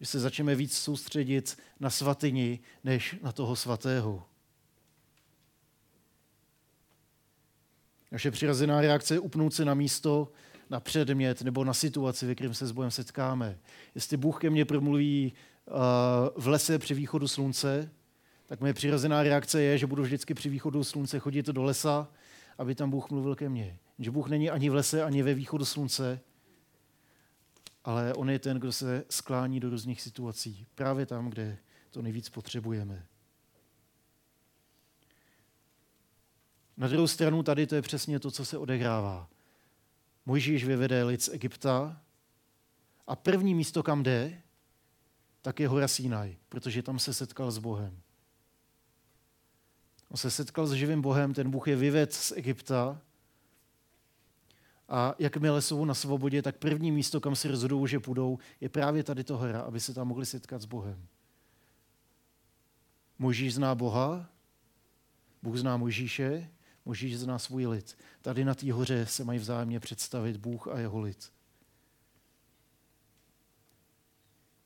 Že 0.00 0.06
se 0.06 0.20
začneme 0.20 0.54
víc 0.54 0.78
soustředit 0.78 1.58
na 1.80 1.90
svatyni, 1.90 2.60
než 2.84 3.16
na 3.22 3.32
toho 3.32 3.56
svatého. 3.56 4.26
Naše 8.12 8.30
přirozená 8.30 8.80
reakce 8.80 9.14
je 9.14 9.20
upnout 9.20 9.54
se 9.54 9.64
na 9.64 9.74
místo, 9.74 10.32
na 10.70 10.80
předmět 10.80 11.42
nebo 11.42 11.64
na 11.64 11.74
situaci, 11.74 12.26
ve 12.26 12.34
kterém 12.34 12.54
se 12.54 12.66
s 12.66 12.72
Bohem 12.72 12.90
setkáme. 12.90 13.58
Jestli 13.94 14.16
Bůh 14.16 14.40
ke 14.40 14.50
mně 14.50 14.64
promluví 14.64 15.32
uh, 15.66 16.42
v 16.42 16.48
lese 16.48 16.78
při 16.78 16.94
východu 16.94 17.28
slunce, 17.28 17.90
tak 18.46 18.60
moje 18.60 18.74
přirozená 18.74 19.22
reakce 19.22 19.62
je, 19.62 19.78
že 19.78 19.86
budu 19.86 20.02
vždycky 20.02 20.34
při 20.34 20.48
východu 20.48 20.84
slunce 20.84 21.18
chodit 21.18 21.46
do 21.46 21.62
lesa, 21.62 22.08
aby 22.58 22.74
tam 22.74 22.90
Bůh 22.90 23.10
mluvil 23.10 23.34
ke 23.34 23.48
mně. 23.48 23.78
Že 23.98 24.10
Bůh 24.10 24.28
není 24.28 24.50
ani 24.50 24.70
v 24.70 24.74
lese, 24.74 25.02
ani 25.02 25.22
ve 25.22 25.34
východu 25.34 25.64
slunce, 25.64 26.20
ale 27.84 28.14
on 28.14 28.30
je 28.30 28.38
ten, 28.38 28.58
kdo 28.58 28.72
se 28.72 29.04
sklání 29.10 29.60
do 29.60 29.70
různých 29.70 30.02
situací. 30.02 30.66
Právě 30.74 31.06
tam, 31.06 31.30
kde 31.30 31.58
to 31.90 32.02
nejvíc 32.02 32.28
potřebujeme. 32.28 33.06
Na 36.76 36.88
druhou 36.88 37.06
stranu 37.06 37.42
tady 37.42 37.66
to 37.66 37.74
je 37.74 37.82
přesně 37.82 38.20
to, 38.20 38.30
co 38.30 38.44
se 38.44 38.58
odehrává. 38.58 39.28
Mojžíš 40.26 40.64
vyvede 40.64 41.04
lid 41.04 41.22
z 41.22 41.28
Egypta 41.28 42.02
a 43.06 43.16
první 43.16 43.54
místo, 43.54 43.82
kam 43.82 44.02
jde, 44.02 44.42
tak 45.42 45.60
je 45.60 45.68
hora 45.68 45.88
Sinaj, 45.88 46.36
protože 46.48 46.82
tam 46.82 46.98
se 46.98 47.14
setkal 47.14 47.50
s 47.50 47.58
Bohem. 47.58 48.00
On 50.08 50.16
se 50.16 50.30
setkal 50.30 50.66
s 50.66 50.72
živým 50.72 51.02
Bohem, 51.02 51.34
ten 51.34 51.50
Bůh 51.50 51.68
je 51.68 51.76
vyved 51.76 52.12
z 52.12 52.32
Egypta 52.32 53.00
a 54.92 55.14
jakmile 55.18 55.62
jsou 55.62 55.84
na 55.84 55.94
svobodě, 55.94 56.42
tak 56.42 56.56
první 56.56 56.92
místo, 56.92 57.20
kam 57.20 57.36
si 57.36 57.48
rozhodou, 57.48 57.86
že 57.86 58.00
půjdou, 58.00 58.38
je 58.60 58.68
právě 58.68 59.02
tady 59.02 59.24
to 59.24 59.38
hora, 59.38 59.60
aby 59.60 59.80
se 59.80 59.94
tam 59.94 60.08
mohli 60.08 60.26
setkat 60.26 60.62
s 60.62 60.64
Bohem. 60.64 61.06
Mojžíš 63.18 63.54
zná 63.54 63.74
Boha, 63.74 64.28
Bůh 65.42 65.56
zná 65.56 65.76
Mojžíše 65.76 66.48
Možíš 66.84 67.18
zná 67.18 67.38
svůj 67.38 67.66
lid. 67.66 67.98
Tady 68.22 68.44
na 68.44 68.54
té 68.54 68.72
hoře 68.72 69.06
se 69.06 69.24
mají 69.24 69.38
vzájemně 69.38 69.80
představit 69.80 70.36
Bůh 70.36 70.68
a 70.68 70.78
jeho 70.78 71.00
lid. 71.00 71.32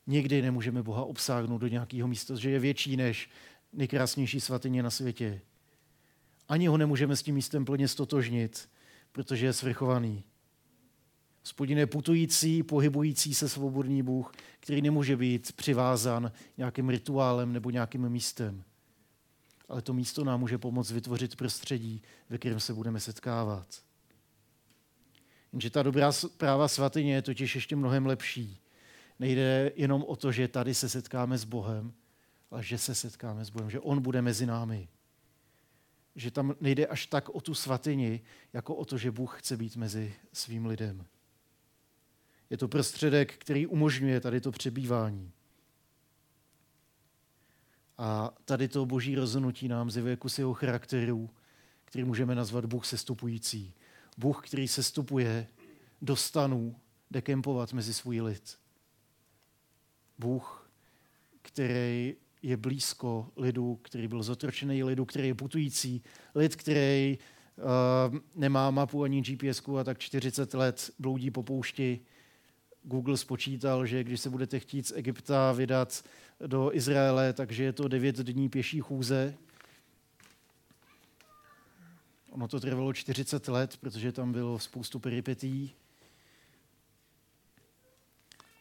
Nikdy 0.07 0.41
nemůžeme 0.41 0.83
Boha 0.83 1.03
obsáhnout 1.03 1.57
do 1.57 1.67
nějakého 1.67 2.07
místa, 2.07 2.35
že 2.35 2.49
je 2.49 2.59
větší 2.59 2.97
než 2.97 3.29
nejkrásnější 3.73 4.41
svatyně 4.41 4.83
na 4.83 4.89
světě. 4.89 5.41
Ani 6.49 6.67
ho 6.67 6.77
nemůžeme 6.77 7.15
s 7.15 7.23
tím 7.23 7.35
místem 7.35 7.65
plně 7.65 7.87
stotožnit, 7.87 8.69
protože 9.11 9.45
je 9.45 9.53
svrchovaný. 9.53 10.23
Spodin 11.43 11.77
je 11.77 11.87
putující, 11.87 12.63
pohybující 12.63 13.33
se 13.33 13.49
svobodný 13.49 14.03
Bůh, 14.03 14.31
který 14.59 14.81
nemůže 14.81 15.17
být 15.17 15.51
přivázan 15.51 16.31
nějakým 16.57 16.89
rituálem 16.89 17.53
nebo 17.53 17.69
nějakým 17.69 18.09
místem 18.09 18.63
ale 19.69 19.81
to 19.81 19.93
místo 19.93 20.23
nám 20.23 20.39
může 20.39 20.57
pomoct 20.57 20.91
vytvořit 20.91 21.35
prostředí, 21.35 22.01
ve 22.29 22.37
kterém 22.37 22.59
se 22.59 22.73
budeme 22.73 22.99
setkávat. 22.99 23.67
Jenže 25.53 25.69
ta 25.69 25.83
dobrá 25.83 26.11
práva 26.37 26.67
svatyně 26.67 27.13
je 27.15 27.21
totiž 27.21 27.55
ještě 27.55 27.75
mnohem 27.75 28.05
lepší. 28.05 28.59
Nejde 29.19 29.71
jenom 29.75 30.03
o 30.03 30.15
to, 30.15 30.31
že 30.31 30.47
tady 30.47 30.73
se 30.73 30.89
setkáme 30.89 31.37
s 31.37 31.43
Bohem, 31.43 31.93
ale 32.51 32.63
že 32.63 32.77
se 32.77 32.95
setkáme 32.95 33.45
s 33.45 33.49
Bohem, 33.49 33.69
že 33.69 33.79
On 33.79 34.01
bude 34.01 34.21
mezi 34.21 34.45
námi. 34.45 34.87
Že 36.17 36.31
tam 36.31 36.55
nejde 36.61 36.87
až 36.87 37.05
tak 37.05 37.29
o 37.29 37.41
tu 37.41 37.53
svatyni, 37.53 38.21
jako 38.53 38.75
o 38.75 38.85
to, 38.85 38.97
že 38.97 39.11
Bůh 39.11 39.39
chce 39.39 39.57
být 39.57 39.75
mezi 39.75 40.15
svým 40.33 40.65
lidem. 40.65 41.05
Je 42.49 42.57
to 42.57 42.67
prostředek, 42.67 43.37
který 43.37 43.67
umožňuje 43.67 44.19
tady 44.19 44.41
to 44.41 44.51
přebývání. 44.51 45.31
A 47.97 48.33
tady 48.45 48.67
to 48.67 48.85
boží 48.85 49.15
rozhodnutí 49.15 49.67
nám 49.67 49.91
zjevuje 49.91 50.15
kus 50.15 50.39
jeho 50.39 50.53
charakteru, 50.53 51.29
který 51.85 52.03
můžeme 52.03 52.35
nazvat 52.35 52.65
Bůh 52.65 52.85
sestupující. 52.85 53.73
Bůh, 54.17 54.47
který 54.47 54.67
sestupuje 54.67 55.47
do 56.01 56.15
stanů, 56.15 56.75
jde 57.11 57.21
kempovat 57.21 57.73
mezi 57.73 57.93
svůj 57.93 58.21
lid. 58.21 58.59
Bůh, 60.17 60.69
který 61.41 62.15
je 62.47 62.57
blízko 62.57 63.29
lidu, 63.37 63.75
který 63.75 64.07
byl 64.07 64.23
zotročený 64.23 64.83
lidu, 64.83 65.05
který 65.05 65.27
je 65.27 65.35
putující, 65.35 66.03
lid, 66.35 66.55
který 66.55 67.17
uh, 67.57 68.17
nemá 68.35 68.71
mapu 68.71 69.03
ani 69.03 69.21
GPS 69.21 69.61
a 69.79 69.83
tak 69.83 69.99
40 69.99 70.53
let 70.53 70.91
bloudí 70.99 71.31
po 71.31 71.43
poušti. 71.43 71.99
Google 72.83 73.17
spočítal, 73.17 73.85
že 73.85 74.03
když 74.03 74.19
se 74.19 74.29
budete 74.29 74.59
chtít 74.59 74.87
z 74.87 74.91
Egypta 74.95 75.51
vydat 75.51 76.03
do 76.45 76.75
Izraele, 76.75 77.33
takže 77.33 77.63
je 77.63 77.73
to 77.73 77.87
devět 77.87 78.17
dní 78.17 78.49
pěší 78.49 78.79
chůze. 78.79 79.33
Ono 82.29 82.47
to 82.47 82.59
trvalo 82.59 82.93
40 82.93 83.47
let, 83.47 83.77
protože 83.77 84.11
tam 84.11 84.31
bylo 84.31 84.59
spoustu 84.59 84.99
peripetí. 84.99 85.73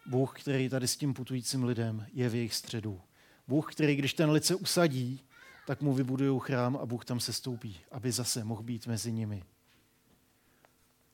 Bůh, 0.06 0.40
který 0.40 0.68
tady 0.68 0.88
s 0.88 0.96
tím 0.96 1.14
putujícím 1.14 1.64
lidem 1.64 2.06
je 2.12 2.28
v 2.28 2.34
jejich 2.34 2.54
středu. 2.54 3.00
Bůh, 3.48 3.72
který, 3.72 3.96
když 3.96 4.14
ten 4.14 4.30
lid 4.30 4.44
se 4.44 4.54
usadí, 4.54 5.20
tak 5.66 5.80
mu 5.80 5.94
vybudují 5.94 6.40
chrám 6.42 6.76
a 6.76 6.86
Bůh 6.86 7.04
tam 7.04 7.20
se 7.20 7.32
stoupí, 7.32 7.80
aby 7.90 8.12
zase 8.12 8.44
mohl 8.44 8.62
být 8.62 8.86
mezi 8.86 9.12
nimi. 9.12 9.42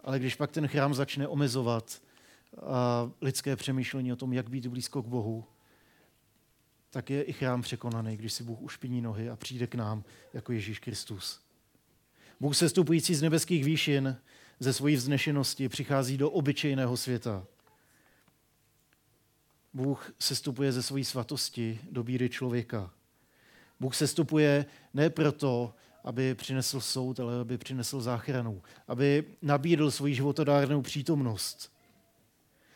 Ale 0.00 0.18
když 0.18 0.34
pak 0.34 0.52
ten 0.52 0.68
chrám 0.68 0.94
začne 0.94 1.28
omezovat 1.28 2.02
a 2.62 3.10
lidské 3.20 3.56
přemýšlení 3.56 4.12
o 4.12 4.16
tom, 4.16 4.32
jak 4.32 4.50
být 4.50 4.66
blízko 4.66 5.02
k 5.02 5.06
Bohu, 5.06 5.44
tak 6.90 7.10
je 7.10 7.22
i 7.22 7.32
chrám 7.32 7.62
překonaný, 7.62 8.16
když 8.16 8.32
si 8.32 8.44
Bůh 8.44 8.60
ušpiní 8.60 9.00
nohy 9.00 9.30
a 9.30 9.36
přijde 9.36 9.66
k 9.66 9.74
nám 9.74 10.04
jako 10.32 10.52
Ježíš 10.52 10.78
Kristus. 10.78 11.40
Bůh 12.40 12.56
sestupující 12.56 13.14
z 13.14 13.22
nebeských 13.22 13.64
výšin 13.64 14.16
ze 14.60 14.72
svojí 14.72 14.96
vznešenosti 14.96 15.68
přichází 15.68 16.16
do 16.16 16.30
obyčejného 16.30 16.96
světa. 16.96 17.46
Bůh 19.74 20.12
sestupuje 20.18 20.72
ze 20.72 20.82
svojí 20.82 21.04
svatosti 21.04 21.80
do 21.90 22.02
bíry 22.04 22.28
člověka. 22.28 22.90
Bůh 23.80 23.94
sestupuje 23.94 24.66
ne 24.94 25.10
proto, 25.10 25.74
aby 26.04 26.34
přinesl 26.34 26.80
soud, 26.80 27.20
ale 27.20 27.40
aby 27.40 27.58
přinesl 27.58 28.00
záchranu. 28.00 28.62
Aby 28.88 29.24
nabídl 29.42 29.90
svoji 29.90 30.14
životodárnou 30.14 30.82
přítomnost. 30.82 31.72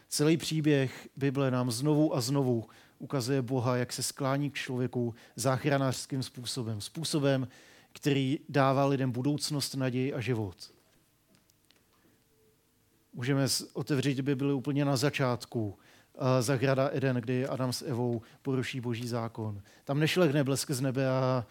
Celý 0.08 0.36
příběh 0.36 1.08
Bible 1.16 1.50
nám 1.50 1.70
znovu 1.70 2.16
a 2.16 2.20
znovu 2.20 2.68
ukazuje 2.98 3.42
Boha, 3.42 3.76
jak 3.76 3.92
se 3.92 4.02
sklání 4.02 4.50
k 4.50 4.54
člověku 4.54 5.14
záchranářským 5.36 6.22
způsobem. 6.22 6.80
Způsobem, 6.80 7.48
který 7.92 8.38
dává 8.48 8.86
lidem 8.86 9.12
budoucnost, 9.12 9.74
naději 9.74 10.14
a 10.14 10.20
život. 10.20 10.72
Můžeme 13.12 13.46
otevřít 13.72 14.20
Bibli 14.20 14.52
úplně 14.52 14.84
na 14.84 14.96
začátku. 14.96 15.78
Zahrada 16.40 16.90
Eden, 16.92 17.16
kdy 17.16 17.46
Adam 17.46 17.72
s 17.72 17.82
Evou 17.82 18.22
poruší 18.42 18.80
boží 18.80 19.08
zákon. 19.08 19.62
Tam 19.84 19.98
nešlehne 19.98 20.44
blesk 20.44 20.70
z 20.70 20.80
nebe 20.80 21.08
a 21.08 21.46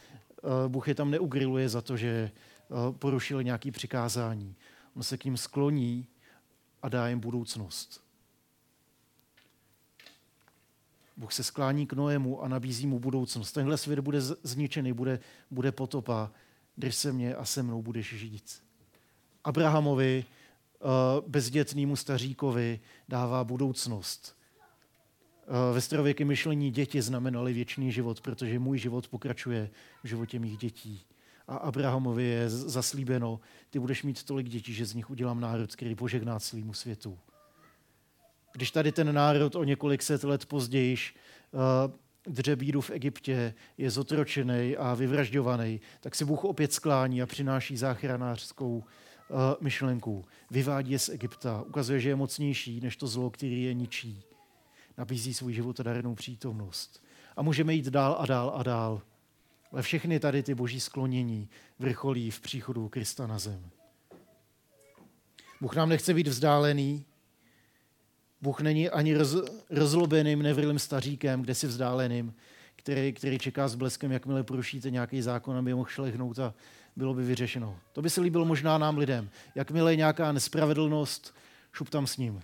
Bůh 0.67 0.87
je 0.87 0.95
tam 0.95 1.11
neugriluje 1.11 1.69
za 1.69 1.81
to, 1.81 1.97
že 1.97 2.31
porušili 2.91 3.45
nějaké 3.45 3.71
přikázání. 3.71 4.55
On 4.95 5.03
se 5.03 5.17
k 5.17 5.25
ním 5.25 5.37
skloní 5.37 6.07
a 6.81 6.89
dá 6.89 7.07
jim 7.07 7.19
budoucnost. 7.19 8.03
Bůh 11.17 11.33
se 11.33 11.43
sklání 11.43 11.87
k 11.87 11.93
Noému 11.93 12.41
a 12.41 12.47
nabízí 12.47 12.87
mu 12.87 12.99
budoucnost. 12.99 13.51
Tenhle 13.51 13.77
svět 13.77 13.99
bude 13.99 14.21
zničený, 14.21 14.93
bude, 14.93 15.19
bude 15.51 15.71
potopa. 15.71 16.31
Drž 16.77 16.95
se 16.95 17.13
mě 17.13 17.35
a 17.35 17.45
se 17.45 17.63
mnou 17.63 17.81
budeš 17.81 18.13
žít. 18.15 18.63
Abrahamovi, 19.43 20.25
bezdětnému 21.27 21.95
staříkovi, 21.95 22.79
dává 23.09 23.43
budoucnost. 23.43 24.37
Eh, 25.47 25.73
ve 25.73 25.81
starověkém 25.81 26.27
myšlení 26.27 26.71
děti 26.71 27.01
znamenaly 27.01 27.53
věčný 27.53 27.91
život, 27.91 28.21
protože 28.21 28.59
můj 28.59 28.77
život 28.77 29.07
pokračuje 29.07 29.69
v 30.03 30.07
životě 30.07 30.39
mých 30.39 30.57
dětí. 30.57 31.01
A 31.47 31.55
Abrahamovi 31.55 32.23
je 32.23 32.49
zaslíbeno, 32.49 33.39
ty 33.69 33.79
budeš 33.79 34.03
mít 34.03 34.23
tolik 34.23 34.49
dětí, 34.49 34.73
že 34.73 34.85
z 34.85 34.93
nich 34.93 35.09
udělám 35.09 35.39
národ, 35.39 35.75
který 35.75 35.95
požehná 35.95 36.39
celému 36.39 36.73
světu. 36.73 37.19
Když 38.53 38.71
tady 38.71 38.91
ten 38.91 39.15
národ 39.15 39.55
o 39.55 39.63
několik 39.63 40.01
set 40.01 40.23
let 40.23 40.45
později 40.45 40.97
uh, 41.51 41.61
dře 42.33 42.55
bídu 42.55 42.81
v 42.81 42.89
Egyptě, 42.89 43.53
je 43.77 43.91
zotročený 43.91 44.77
a 44.77 44.93
vyvražďovaný, 44.93 45.81
tak 46.01 46.15
se 46.15 46.25
Bůh 46.25 46.43
opět 46.43 46.73
sklání 46.73 47.21
a 47.21 47.25
přináší 47.25 47.77
záchranářskou 47.77 48.77
uh, 48.77 48.83
myšlenku. 49.61 50.25
Vyvádí 50.51 50.91
je 50.91 50.99
z 50.99 51.09
Egypta, 51.09 51.63
ukazuje, 51.67 51.99
že 51.99 52.09
je 52.09 52.15
mocnější 52.15 52.81
než 52.81 52.97
to 52.97 53.07
zlo, 53.07 53.29
který 53.29 53.63
je 53.63 53.73
ničí. 53.73 54.23
Nabízí 54.97 55.33
svůj 55.33 55.53
život 55.53 55.79
darenou 55.79 56.15
přítomnost. 56.15 57.03
A 57.35 57.41
můžeme 57.41 57.73
jít 57.73 57.85
dál 57.85 58.15
a 58.19 58.25
dál 58.25 58.53
a 58.55 58.63
dál. 58.63 59.01
Ale 59.71 59.81
všechny 59.81 60.19
tady 60.19 60.43
ty 60.43 60.55
boží 60.55 60.79
sklonění 60.79 61.49
vrcholí 61.79 62.31
v 62.31 62.39
příchodu 62.39 62.89
Krista 62.89 63.27
na 63.27 63.39
zem. 63.39 63.69
Bůh 65.61 65.75
nám 65.75 65.89
nechce 65.89 66.13
být 66.13 66.27
vzdálený, 66.27 67.05
Bůh 68.41 68.61
není 68.61 68.89
ani 68.89 69.17
roz, 69.17 69.35
rozlobeným, 69.69 70.41
nevrlým 70.41 70.79
staříkem, 70.79 71.41
kde 71.41 71.55
si 71.55 71.67
vzdáleným, 71.67 72.33
který, 72.75 73.13
který 73.13 73.39
čeká 73.39 73.67
s 73.67 73.75
bleskem, 73.75 74.11
jakmile 74.11 74.43
porušíte 74.43 74.91
nějaký 74.91 75.21
zákon, 75.21 75.57
aby 75.57 75.73
mohl 75.73 75.89
šlehnout 75.89 76.39
a 76.39 76.53
bylo 76.95 77.13
by 77.13 77.23
vyřešeno. 77.23 77.79
To 77.93 78.01
by 78.01 78.09
se 78.09 78.21
líbilo 78.21 78.45
možná 78.45 78.77
nám 78.77 78.97
lidem. 78.97 79.29
Jakmile 79.55 79.91
je 79.93 79.95
nějaká 79.95 80.31
nespravedlnost, 80.31 81.35
šup 81.73 81.89
tam 81.89 82.07
s 82.07 82.17
ním. 82.17 82.41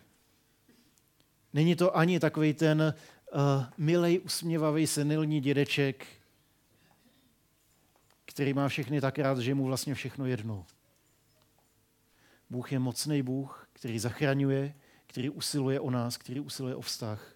Není 1.54 1.76
to 1.76 1.98
ani 1.98 2.20
takový 2.20 2.54
ten 2.54 2.94
uh, 3.34 3.40
milej, 3.78 4.22
usměvavý, 4.26 4.88
senilní 4.88 5.42
dědeček, 5.42 6.08
který 8.26 8.54
má 8.54 8.68
všechny 8.68 9.02
tak 9.02 9.20
rád, 9.20 9.40
že 9.40 9.56
mu 9.56 9.66
vlastně 9.66 9.94
všechno 9.94 10.26
jedno. 10.26 10.66
Bůh 12.50 12.72
je 12.72 12.80
mocný 12.80 13.22
Bůh, 13.22 13.68
který 13.74 14.00
zachraňuje, 14.00 14.76
který 15.08 15.30
usiluje 15.30 15.80
o 15.80 15.92
nás, 15.92 16.18
který 16.18 16.40
usiluje 16.40 16.76
o 16.76 16.82
vztah. 16.82 17.36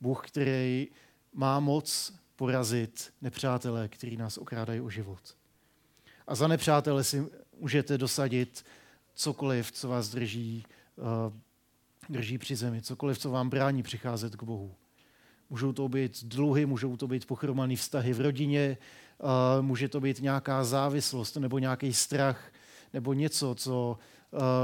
Bůh, 0.00 0.26
který 0.26 0.88
má 1.32 1.60
moc 1.60 2.14
porazit 2.36 3.12
nepřátele, 3.20 3.88
který 3.88 4.16
nás 4.16 4.38
okrádají 4.38 4.80
o 4.80 4.90
život. 4.90 5.36
A 6.26 6.34
za 6.34 6.48
nepřátele 6.48 7.04
si 7.04 7.26
můžete 7.58 7.98
dosadit 7.98 8.64
cokoliv, 9.14 9.72
co 9.72 9.88
vás 9.88 10.08
drží, 10.08 10.66
uh, 10.96 11.06
drží 12.08 12.38
při 12.38 12.56
zemi, 12.56 12.82
cokoliv, 12.82 13.18
co 13.18 13.30
vám 13.30 13.50
brání 13.50 13.82
přicházet 13.82 14.36
k 14.36 14.42
Bohu. 14.42 14.74
Můžou 15.50 15.72
to 15.72 15.88
být 15.88 16.24
dluhy, 16.24 16.66
můžou 16.66 16.96
to 16.96 17.08
být 17.08 17.26
pochromané 17.26 17.76
vztahy 17.76 18.12
v 18.12 18.20
rodině, 18.20 18.78
může 19.60 19.88
to 19.88 20.00
být 20.00 20.20
nějaká 20.20 20.64
závislost 20.64 21.36
nebo 21.36 21.58
nějaký 21.58 21.92
strach 21.92 22.52
nebo 22.92 23.12
něco, 23.12 23.54
co 23.54 23.98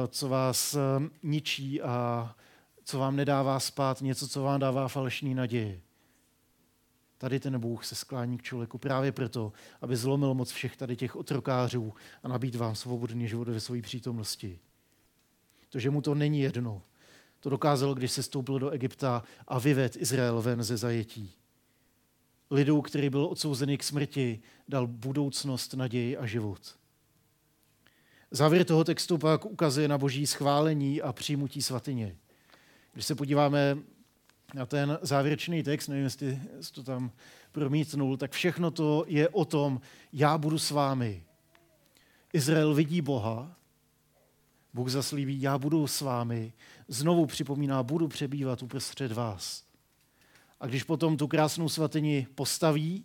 co 0.09 0.29
vás 0.29 0.77
ničí 1.22 1.83
a 1.83 2.35
co 2.85 2.98
vám 2.98 3.16
nedává 3.16 3.61
spát, 3.61 4.01
něco, 4.01 4.29
co 4.29 4.42
vám 4.42 4.61
dává 4.61 4.88
falešný 4.88 5.35
naději. 5.35 5.83
Tady 7.18 7.40
ten 7.40 7.61
Bůh 7.61 7.85
se 7.85 7.94
sklání 7.94 8.38
k 8.38 8.42
člověku 8.42 8.79
právě 8.79 9.12
proto, 9.12 9.53
aby 9.81 9.96
zlomil 9.96 10.35
moc 10.35 10.51
všech 10.51 10.77
tady 10.77 10.96
těch 10.96 11.16
otrokářů 11.16 11.94
a 12.22 12.29
nabít 12.29 12.55
vám 12.55 12.74
svobodný 12.74 13.29
život 13.29 13.48
ve 13.48 13.61
své 13.61 13.83
přítomnosti. 13.83 14.59
To, 15.68 15.79
že 15.79 15.90
mu 15.90 16.03
to 16.03 16.14
není 16.14 16.40
jedno, 16.40 16.83
to 17.40 17.51
dokázal, 17.51 17.94
když 17.94 18.12
se 18.12 18.22
stoupil 18.22 18.59
do 18.59 18.70
Egypta 18.70 19.22
a 19.48 19.59
vyved 19.59 19.96
Izrael 19.96 20.42
ven 20.42 20.62
ze 20.62 20.77
zajetí. 20.77 21.33
Lidu, 22.51 22.83
který 22.83 23.11
byl 23.11 23.24
odsouzený 23.24 23.79
k 23.79 23.83
smrti, 23.83 24.40
dal 24.68 24.87
budoucnost, 24.87 25.74
naději 25.74 26.16
a 26.16 26.27
život. 26.27 26.77
Závěr 28.31 28.64
toho 28.64 28.85
textu 28.85 29.18
pak 29.18 29.44
ukazuje 29.44 29.88
na 29.88 29.98
boží 29.98 30.27
schválení 30.27 31.03
a 31.03 31.12
přijmutí 31.12 31.62
svatyně. 31.62 32.16
Když 32.92 33.07
se 33.07 33.14
podíváme 33.14 33.79
na 34.55 34.66
ten 34.66 34.98
závěrečný 35.03 35.62
text, 35.62 35.88
nevím, 35.88 36.05
jestli 36.05 36.40
jsi 36.61 36.72
to 36.72 36.83
tam 36.83 37.11
promítnul, 37.53 38.16
tak 38.16 38.33
všechno 38.33 38.70
to 38.70 39.05
je 39.07 39.29
o 39.29 39.44
tom, 39.44 39.81
já 40.12 40.38
budu 40.38 40.59
s 40.59 40.70
vámi. 40.70 41.24
Izrael 42.33 42.74
vidí 42.74 43.01
Boha, 43.01 43.57
Bůh 44.78 44.88
zaslíbí, 44.88 45.42
já 45.42 45.58
budu 45.58 45.86
s 45.86 46.00
vámi. 46.00 46.52
Znovu 46.88 47.26
připomíná, 47.26 47.82
budu 47.82 48.08
přebývat 48.08 48.62
uprostřed 48.62 49.12
vás. 49.12 49.64
A 50.60 50.66
když 50.66 50.82
potom 50.82 51.16
tu 51.16 51.28
krásnou 51.28 51.68
svatyni 51.68 52.26
postaví, 52.34 53.04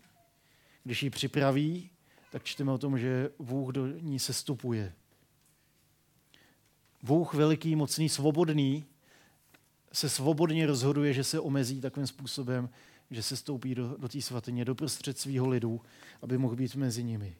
když 0.83 1.03
ji 1.03 1.09
připraví, 1.09 1.89
tak 2.31 2.43
čteme 2.43 2.71
o 2.71 2.77
tom, 2.77 2.99
že 2.99 3.29
Bůh 3.39 3.71
do 3.71 3.87
ní 3.87 4.19
sestupuje. 4.19 4.93
Bůh 7.03 7.33
veliký, 7.33 7.75
mocný, 7.75 8.09
svobodný 8.09 8.85
se 9.93 10.09
svobodně 10.09 10.67
rozhoduje, 10.67 11.13
že 11.13 11.23
se 11.23 11.39
omezí 11.39 11.81
takovým 11.81 12.07
způsobem, 12.07 12.69
že 13.11 13.23
se 13.23 13.35
stoupí 13.35 13.75
do, 13.75 13.97
do 13.97 14.07
té 14.07 14.21
svatyně, 14.21 14.65
do 14.65 14.75
prostřed 14.75 15.17
svého 15.17 15.49
lidu, 15.49 15.81
aby 16.21 16.37
mohl 16.37 16.55
být 16.55 16.75
mezi 16.75 17.03
nimi. 17.03 17.35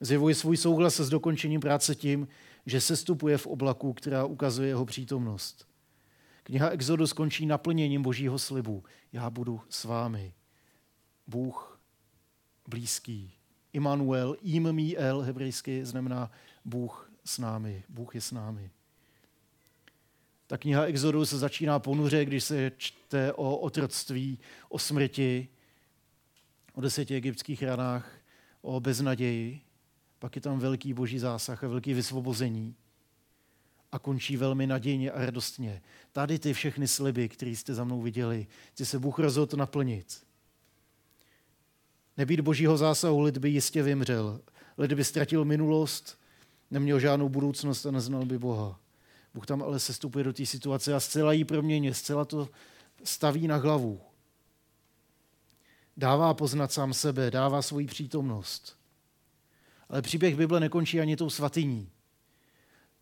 Zjevuje 0.00 0.34
svůj 0.34 0.56
souhlas 0.56 1.00
s 1.00 1.08
dokončením 1.08 1.60
práce 1.60 1.94
tím, 1.94 2.28
že 2.66 2.80
se 2.80 2.96
stupuje 2.96 3.38
v 3.38 3.46
oblaku, 3.46 3.92
která 3.92 4.24
ukazuje 4.24 4.68
jeho 4.68 4.84
přítomnost. 4.84 5.68
Kniha 6.42 6.68
Exodus 6.68 7.10
skončí 7.10 7.46
naplněním 7.46 8.02
božího 8.02 8.38
slibu. 8.38 8.84
Já 9.12 9.30
budu 9.30 9.60
s 9.68 9.84
vámi. 9.84 10.34
Bůh 11.26 11.80
blízký. 12.68 13.32
Immanuel, 13.72 14.36
im 14.42 14.72
mi 14.72 14.96
el, 14.96 15.20
hebrejsky 15.20 15.84
znamená 15.84 16.30
Bůh 16.64 17.10
s 17.24 17.38
námi. 17.38 17.84
Bůh 17.88 18.14
je 18.14 18.20
s 18.20 18.32
námi. 18.32 18.70
Ta 20.46 20.58
kniha 20.58 20.84
Exodus 20.84 21.30
začíná 21.30 21.78
ponuře, 21.78 22.24
když 22.24 22.44
se 22.44 22.72
čte 22.76 23.32
o 23.32 23.56
otroctví, 23.56 24.38
o 24.68 24.78
smrti, 24.78 25.48
o 26.74 26.80
deseti 26.80 27.14
egyptských 27.14 27.62
ranách, 27.62 28.12
o 28.62 28.80
beznaději. 28.80 29.60
Pak 30.24 30.36
je 30.36 30.42
tam 30.42 30.58
velký 30.58 30.94
boží 30.94 31.18
zásah 31.18 31.64
a 31.64 31.68
velký 31.68 31.94
vysvobození. 31.94 32.74
A 33.92 33.98
končí 33.98 34.36
velmi 34.36 34.66
nadějně 34.66 35.10
a 35.10 35.24
radostně. 35.24 35.82
Tady 36.12 36.38
ty 36.38 36.52
všechny 36.52 36.88
sliby, 36.88 37.28
které 37.28 37.50
jste 37.50 37.74
za 37.74 37.84
mnou 37.84 38.02
viděli, 38.02 38.46
ty 38.74 38.86
se 38.86 38.98
Bůh 38.98 39.18
rozhodl 39.18 39.56
naplnit. 39.56 40.24
Nebýt 42.16 42.40
božího 42.40 42.76
zásahu, 42.76 43.20
lid 43.20 43.38
by 43.38 43.50
jistě 43.50 43.82
vymřel. 43.82 44.40
Lid 44.78 44.92
by 44.92 45.04
ztratil 45.04 45.44
minulost, 45.44 46.18
neměl 46.70 47.00
žádnou 47.00 47.28
budoucnost 47.28 47.86
a 47.86 47.90
neznal 47.90 48.24
by 48.24 48.38
Boha. 48.38 48.80
Bůh 49.34 49.46
tam 49.46 49.62
ale 49.62 49.80
sestupuje 49.80 50.24
do 50.24 50.32
té 50.32 50.46
situace 50.46 50.94
a 50.94 51.00
zcela 51.00 51.32
jí 51.32 51.44
proměně, 51.44 51.94
zcela 51.94 52.24
to 52.24 52.48
staví 53.02 53.48
na 53.48 53.56
hlavu. 53.56 54.00
Dává 55.96 56.34
poznat 56.34 56.72
sám 56.72 56.94
sebe, 56.94 57.30
dává 57.30 57.62
svoji 57.62 57.86
přítomnost. 57.86 58.83
Ale 59.88 60.02
příběh 60.02 60.36
Bible 60.36 60.60
nekončí 60.60 61.00
ani 61.00 61.16
tou 61.16 61.30
svatyní. 61.30 61.90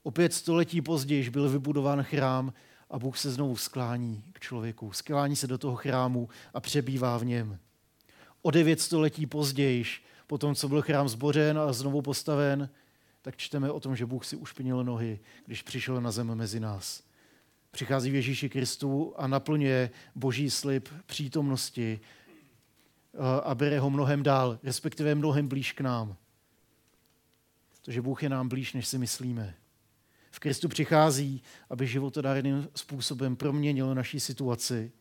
Opět 0.02 0.34
století 0.34 0.80
později 0.80 1.30
byl 1.30 1.48
vybudován 1.48 2.02
chrám 2.02 2.52
a 2.90 2.98
Bůh 2.98 3.18
se 3.18 3.30
znovu 3.30 3.56
sklání 3.56 4.24
k 4.32 4.40
člověku. 4.40 4.92
Sklání 4.92 5.36
se 5.36 5.46
do 5.46 5.58
toho 5.58 5.76
chrámu 5.76 6.28
a 6.54 6.60
přebývá 6.60 7.18
v 7.18 7.24
něm. 7.24 7.58
O 8.42 8.50
devět 8.50 8.80
století 8.80 9.26
později, 9.26 9.84
po 10.26 10.38
tom, 10.38 10.54
co 10.54 10.68
byl 10.68 10.82
chrám 10.82 11.08
zbořen 11.08 11.58
a 11.58 11.72
znovu 11.72 12.02
postaven, 12.02 12.68
tak 13.22 13.36
čteme 13.36 13.70
o 13.70 13.80
tom, 13.80 13.96
že 13.96 14.06
Bůh 14.06 14.24
si 14.24 14.36
ušpinil 14.36 14.84
nohy, 14.84 15.20
když 15.46 15.62
přišel 15.62 16.00
na 16.00 16.10
zem 16.10 16.34
mezi 16.34 16.60
nás. 16.60 17.02
Přichází 17.70 18.10
v 18.10 18.14
Ježíši 18.14 18.48
Kristu 18.48 19.14
a 19.16 19.26
naplňuje 19.26 19.90
boží 20.14 20.50
slib 20.50 20.88
přítomnosti 21.06 22.00
eh, 23.14 23.18
a 23.44 23.54
bere 23.54 23.80
ho 23.80 23.90
mnohem 23.90 24.22
dál, 24.22 24.58
respektive 24.62 25.14
mnohem 25.14 25.48
blíž 25.48 25.72
k 25.72 25.80
nám. 25.80 26.16
Protože 27.82 28.02
Bůh 28.02 28.22
je 28.22 28.28
nám 28.28 28.48
blíž, 28.48 28.72
než 28.72 28.88
si 28.88 28.98
myslíme. 28.98 29.54
V 30.30 30.38
Kristu 30.38 30.68
přichází, 30.68 31.42
aby 31.70 31.86
životodárným 31.86 32.68
způsobem 32.74 33.36
proměnil 33.36 33.94
naší 33.94 34.20
situaci, 34.20 34.92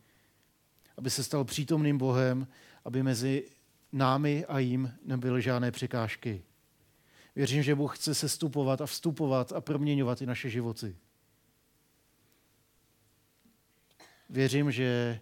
aby 0.96 1.10
se 1.10 1.24
stal 1.24 1.44
přítomným 1.44 1.98
Bohem, 1.98 2.48
aby 2.84 3.02
mezi 3.02 3.50
námi 3.92 4.44
a 4.46 4.58
jim 4.58 4.94
nebyly 5.04 5.42
žádné 5.42 5.70
překážky. 5.70 6.44
Věřím, 7.36 7.62
že 7.62 7.74
Bůh 7.74 7.98
chce 7.98 8.14
sestupovat 8.14 8.80
a 8.80 8.86
vstupovat 8.86 9.52
a 9.52 9.60
proměňovat 9.60 10.22
i 10.22 10.26
naše 10.26 10.50
životy. 10.50 10.96
Věřím, 14.30 14.72
že 14.72 15.20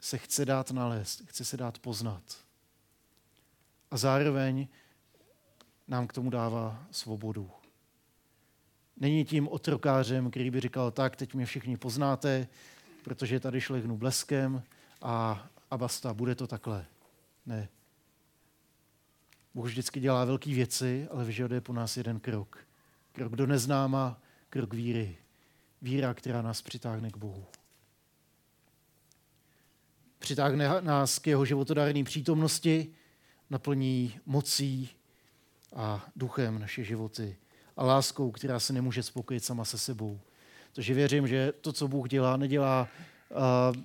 se 0.00 0.18
chce 0.18 0.44
dát 0.44 0.70
nalézt, 0.70 1.22
chce 1.26 1.44
se 1.44 1.56
dát 1.56 1.78
poznat. 1.78 2.22
A 3.90 3.96
zároveň 3.96 4.68
nám 5.88 6.06
k 6.06 6.12
tomu 6.12 6.30
dává 6.30 6.86
svobodu. 6.90 7.50
Není 8.96 9.24
tím 9.24 9.48
otrokářem, 9.48 10.30
který 10.30 10.50
by 10.50 10.60
říkal, 10.60 10.90
tak, 10.90 11.16
teď 11.16 11.34
mě 11.34 11.46
všichni 11.46 11.76
poznáte, 11.76 12.48
protože 13.04 13.40
tady 13.40 13.60
šlehnu 13.60 13.96
bleskem 13.96 14.62
a, 15.02 15.46
a 15.70 15.78
basta, 15.78 16.14
bude 16.14 16.34
to 16.34 16.46
takhle. 16.46 16.86
Ne. 17.46 17.68
Bůh 19.54 19.66
vždycky 19.66 20.00
dělá 20.00 20.24
velké 20.24 20.50
věci, 20.50 21.08
ale 21.10 21.24
vyžaduje 21.24 21.60
po 21.60 21.72
nás 21.72 21.96
jeden 21.96 22.20
krok. 22.20 22.66
Krok 23.12 23.36
do 23.36 23.46
neznáma, 23.46 24.20
krok 24.50 24.74
víry. 24.74 25.16
Víra, 25.82 26.14
která 26.14 26.42
nás 26.42 26.62
přitáhne 26.62 27.10
k 27.10 27.16
Bohu. 27.16 27.46
Přitáhne 30.18 30.80
nás 30.80 31.18
k 31.18 31.26
jeho 31.26 31.44
životodárné 31.44 32.04
přítomnosti, 32.04 32.94
naplní 33.50 34.20
mocí 34.26 34.90
a 35.76 36.06
duchem 36.16 36.58
naše 36.58 36.84
životy 36.84 37.36
a 37.76 37.84
láskou, 37.84 38.30
která 38.30 38.60
se 38.60 38.72
nemůže 38.72 39.02
spokojit 39.02 39.44
sama 39.44 39.64
se 39.64 39.78
sebou. 39.78 40.20
Takže 40.72 40.94
věřím, 40.94 41.28
že 41.28 41.52
to, 41.60 41.72
co 41.72 41.88
Bůh 41.88 42.08
dělá, 42.08 42.36
nedělá 42.36 42.88
uh, 43.30 43.82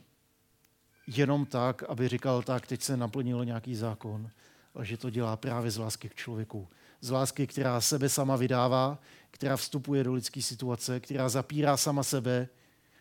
jenom 1.07 1.45
tak, 1.45 1.83
aby 1.83 2.07
říkal, 2.07 2.43
tak 2.43 2.67
teď 2.67 2.81
se 2.81 2.97
naplnil 2.97 3.45
nějaký 3.45 3.75
zákon, 3.75 4.29
ale 4.75 4.85
že 4.85 4.97
to 4.97 5.09
dělá 5.09 5.37
právě 5.37 5.71
z 5.71 5.77
lásky 5.77 6.09
k 6.09 6.15
člověku. 6.15 6.67
Z 7.01 7.09
lásky, 7.09 7.47
která 7.47 7.81
sebe 7.81 8.09
sama 8.09 8.35
vydává, 8.35 8.99
která 9.31 9.57
vstupuje 9.57 10.03
do 10.03 10.13
lidské 10.13 10.41
situace, 10.41 10.99
která 10.99 11.29
zapírá 11.29 11.77
sama 11.77 12.03
sebe, 12.03 12.47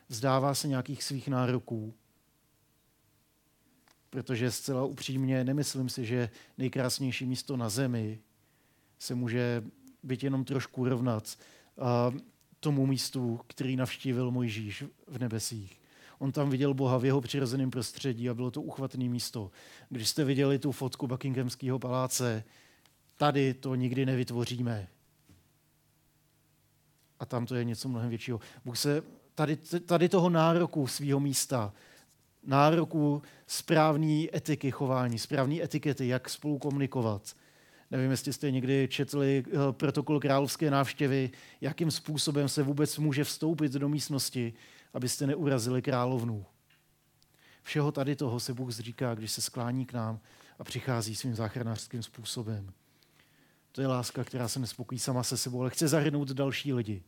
vzdává 0.09 0.55
se 0.55 0.69
nějakých 0.69 1.03
svých 1.03 1.29
nároků. 1.29 1.95
Protože 4.11 4.51
zcela 4.51 4.85
upřímně 4.85 5.45
nemyslím 5.45 5.89
si, 5.89 6.07
že 6.07 6.31
nejkrásnější 6.59 7.27
místo 7.27 7.57
na 7.57 7.69
zemi 7.69 8.19
se 9.01 9.15
může 9.15 9.65
být 10.03 10.25
jenom 10.25 10.45
trošku 10.45 10.89
rovnat 10.89 11.39
tomu 12.61 12.87
místu, 12.87 13.41
který 13.47 13.77
navštívil 13.77 14.31
Mojžíš 14.31 14.85
v 15.07 15.19
nebesích. 15.19 15.81
On 16.19 16.33
tam 16.33 16.51
viděl 16.51 16.75
Boha 16.75 16.99
v 16.99 17.05
jeho 17.05 17.21
přirozeném 17.21 17.71
prostředí 17.71 18.31
a 18.31 18.35
bylo 18.35 18.51
to 18.51 18.63
uchvatné 18.63 19.09
místo. 19.09 19.51
Když 19.89 20.09
jste 20.09 20.25
viděli 20.25 20.59
tu 20.59 20.73
fotku 20.73 21.07
Buckinghamského 21.07 21.79
paláce, 21.79 22.45
tady 23.17 23.55
to 23.55 23.75
nikdy 23.75 24.07
nevytvoříme. 24.07 24.89
A 27.21 27.27
tam 27.27 27.47
to 27.47 27.55
je 27.55 27.65
něco 27.65 27.89
mnohem 27.89 28.09
většího. 28.09 28.41
Bůh 28.65 28.79
se 28.79 29.03
tady, 29.35 29.57
tady 29.87 30.09
toho 30.09 30.31
nároku 30.31 30.87
svého 30.87 31.21
místa, 31.21 31.73
nároku 32.43 33.23
správné 33.47 34.27
etiky 34.35 34.71
chování, 34.71 35.19
správné 35.19 35.63
etikety, 35.63 36.09
jak 36.09 36.29
spolu 36.29 36.59
komunikovat, 36.59 37.35
Nevím, 37.91 38.11
jestli 38.11 38.33
jste 38.33 38.51
někdy 38.51 38.89
četli 38.91 39.45
eh, 39.47 39.53
protokol 39.73 40.21
královské 40.21 40.71
návštěvy, 40.71 41.31
jakým 41.61 41.91
způsobem 41.91 42.49
se 42.49 42.63
vůbec 42.63 42.99
může 42.99 43.25
vstoupit 43.25 43.73
do 43.73 43.89
místnosti, 43.89 44.53
abyste 44.95 45.27
neurazili 45.27 45.83
královnu. 45.83 46.47
Všeho 47.63 47.93
tady 47.93 48.17
toho 48.17 48.41
se 48.41 48.55
Bůh 48.55 48.71
zříká, 48.71 49.15
když 49.15 49.33
se 49.33 49.41
sklání 49.41 49.87
k 49.87 49.93
nám 49.93 50.21
a 50.59 50.65
přichází 50.65 51.17
svým 51.17 51.35
záchranářským 51.35 52.03
způsobem. 52.03 52.73
To 53.73 53.81
je 53.81 53.87
láska, 53.87 54.25
která 54.25 54.49
se 54.49 54.61
nespokojí 54.61 54.99
sama 54.99 55.23
se 55.23 55.37
sebou, 55.37 55.61
ale 55.61 55.71
chce 55.71 55.89
zahrnout 55.89 56.31
další 56.31 56.73
lidi. 56.73 57.03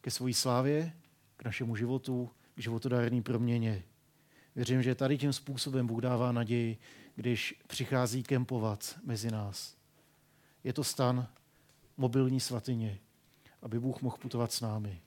Ke 0.00 0.10
svojí 0.10 0.34
slávě, 0.34 0.92
k 1.36 1.44
našemu 1.44 1.76
životu, 1.76 2.30
k 2.54 2.62
životodárné 2.62 3.22
proměně. 3.22 3.82
Věřím, 4.56 4.82
že 4.82 4.94
tady 4.94 5.18
tím 5.18 5.32
způsobem 5.32 5.86
Bůh 5.86 6.00
dává 6.00 6.32
naději, 6.32 6.78
když 7.14 7.54
přichází 7.66 8.22
kempovat 8.22 8.98
mezi 9.04 9.30
nás. 9.30 9.76
Je 10.64 10.72
to 10.72 10.84
stan 10.84 11.28
mobilní 11.96 12.40
svatyně, 12.40 12.98
aby 13.62 13.80
Bůh 13.80 14.02
mohl 14.02 14.16
putovat 14.16 14.52
s 14.52 14.60
námi. 14.60 15.00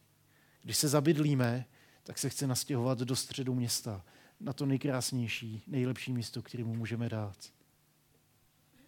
Když 0.64 0.78
se 0.78 0.88
zabydlíme, 0.88 1.66
tak 2.04 2.18
se 2.18 2.30
chce 2.30 2.48
nastěhovat 2.48 3.00
do 3.00 3.16
středu 3.16 3.56
města, 3.56 4.06
na 4.40 4.54
to 4.54 4.66
nejkrásnější, 4.66 5.64
nejlepší 5.68 6.14
místo, 6.14 6.42
které 6.42 6.64
mu 6.64 6.76
můžeme 6.76 7.10
dát. 7.10 7.38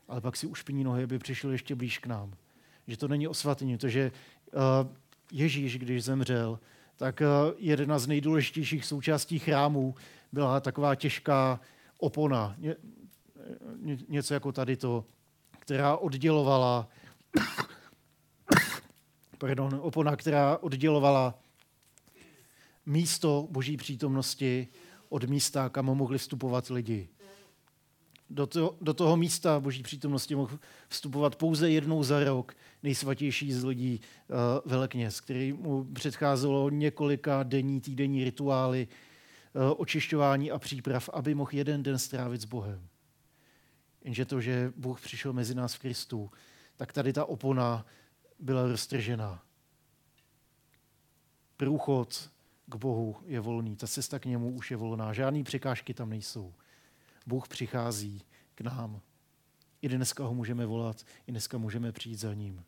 Ale 0.07 0.21
pak 0.21 0.37
si 0.37 0.47
ušpiní 0.47 0.83
nohy, 0.83 1.03
aby 1.03 1.19
přišel 1.19 1.51
ještě 1.51 1.75
blíž 1.75 1.97
k 1.97 2.07
nám. 2.07 2.33
Že 2.87 2.97
to 2.97 3.07
není 3.07 3.27
o 3.27 3.33
svatyni, 3.33 3.77
protože 3.77 4.11
uh, 4.53 4.61
Ježíš, 5.31 5.77
když 5.77 6.03
zemřel, 6.03 6.59
tak 6.95 7.21
uh, 7.21 7.53
jedna 7.57 7.99
z 7.99 8.07
nejdůležitějších 8.07 8.85
součástí 8.85 9.39
chrámu 9.39 9.95
byla 10.31 10.59
taková 10.59 10.95
těžká 10.95 11.59
opona, 11.97 12.55
něco 14.07 14.33
jako 14.33 14.51
tady 14.51 14.77
to, 14.77 15.05
která 15.59 15.97
oddělovala 15.97 16.87
pardon, 19.39 19.79
opona, 19.81 20.15
která 20.15 20.57
oddělovala 20.57 21.39
místo 22.85 23.47
boží 23.51 23.77
přítomnosti 23.77 24.67
od 25.09 25.23
místa, 25.23 25.69
kam 25.69 25.85
mohli 25.85 26.17
vstupovat 26.17 26.67
lidi. 26.67 27.09
Do, 28.29 28.47
to, 28.47 28.77
do 28.81 28.93
toho 28.93 29.17
místa 29.17 29.59
boží 29.59 29.83
přítomnosti 29.83 30.35
mohl 30.35 30.59
vstupovat 30.87 31.35
pouze 31.35 31.71
jednou 31.71 32.03
za 32.03 32.23
rok 32.23 32.55
nejsvatější 32.83 33.53
z 33.53 33.63
lidí 33.63 34.01
uh, 34.01 34.35
velekněz, 34.71 35.21
který 35.21 35.53
mu 35.53 35.83
předcházelo 35.93 36.69
několika 36.69 37.43
denní, 37.43 37.81
týdenní 37.81 38.23
rituály, 38.23 38.87
uh, 39.53 39.81
očišťování 39.81 40.51
a 40.51 40.59
příprav, 40.59 41.09
aby 41.13 41.35
mohl 41.35 41.51
jeden 41.53 41.83
den 41.83 41.99
strávit 41.99 42.41
s 42.41 42.45
Bohem. 42.45 42.88
Jenže 44.03 44.25
to, 44.25 44.41
že 44.41 44.73
Bůh 44.75 45.01
přišel 45.01 45.33
mezi 45.33 45.55
nás 45.55 45.73
v 45.73 45.79
Kristu, 45.79 46.31
tak 46.77 46.93
tady 46.93 47.13
ta 47.13 47.25
opona 47.25 47.85
byla 48.39 48.67
roztržená. 48.67 49.43
Průchod 51.57 52.31
k 52.65 52.75
Bohu 52.75 53.17
je 53.25 53.39
volný, 53.39 53.75
ta 53.75 53.87
cesta 53.87 54.19
k 54.19 54.25
němu 54.25 54.51
už 54.51 54.71
je 54.71 54.77
volná, 54.77 55.13
žádné 55.13 55.43
překážky 55.43 55.93
tam 55.93 56.09
nejsou. 56.09 56.53
Bůh 57.25 57.47
přichází 57.47 58.21
k 58.55 58.61
nám. 58.61 59.01
I 59.81 59.89
dneska 59.89 60.23
ho 60.23 60.33
můžeme 60.33 60.65
volat, 60.65 61.05
i 61.27 61.31
dneska 61.31 61.57
můžeme 61.57 61.91
přijít 61.91 62.19
za 62.19 62.33
ním. 62.33 62.63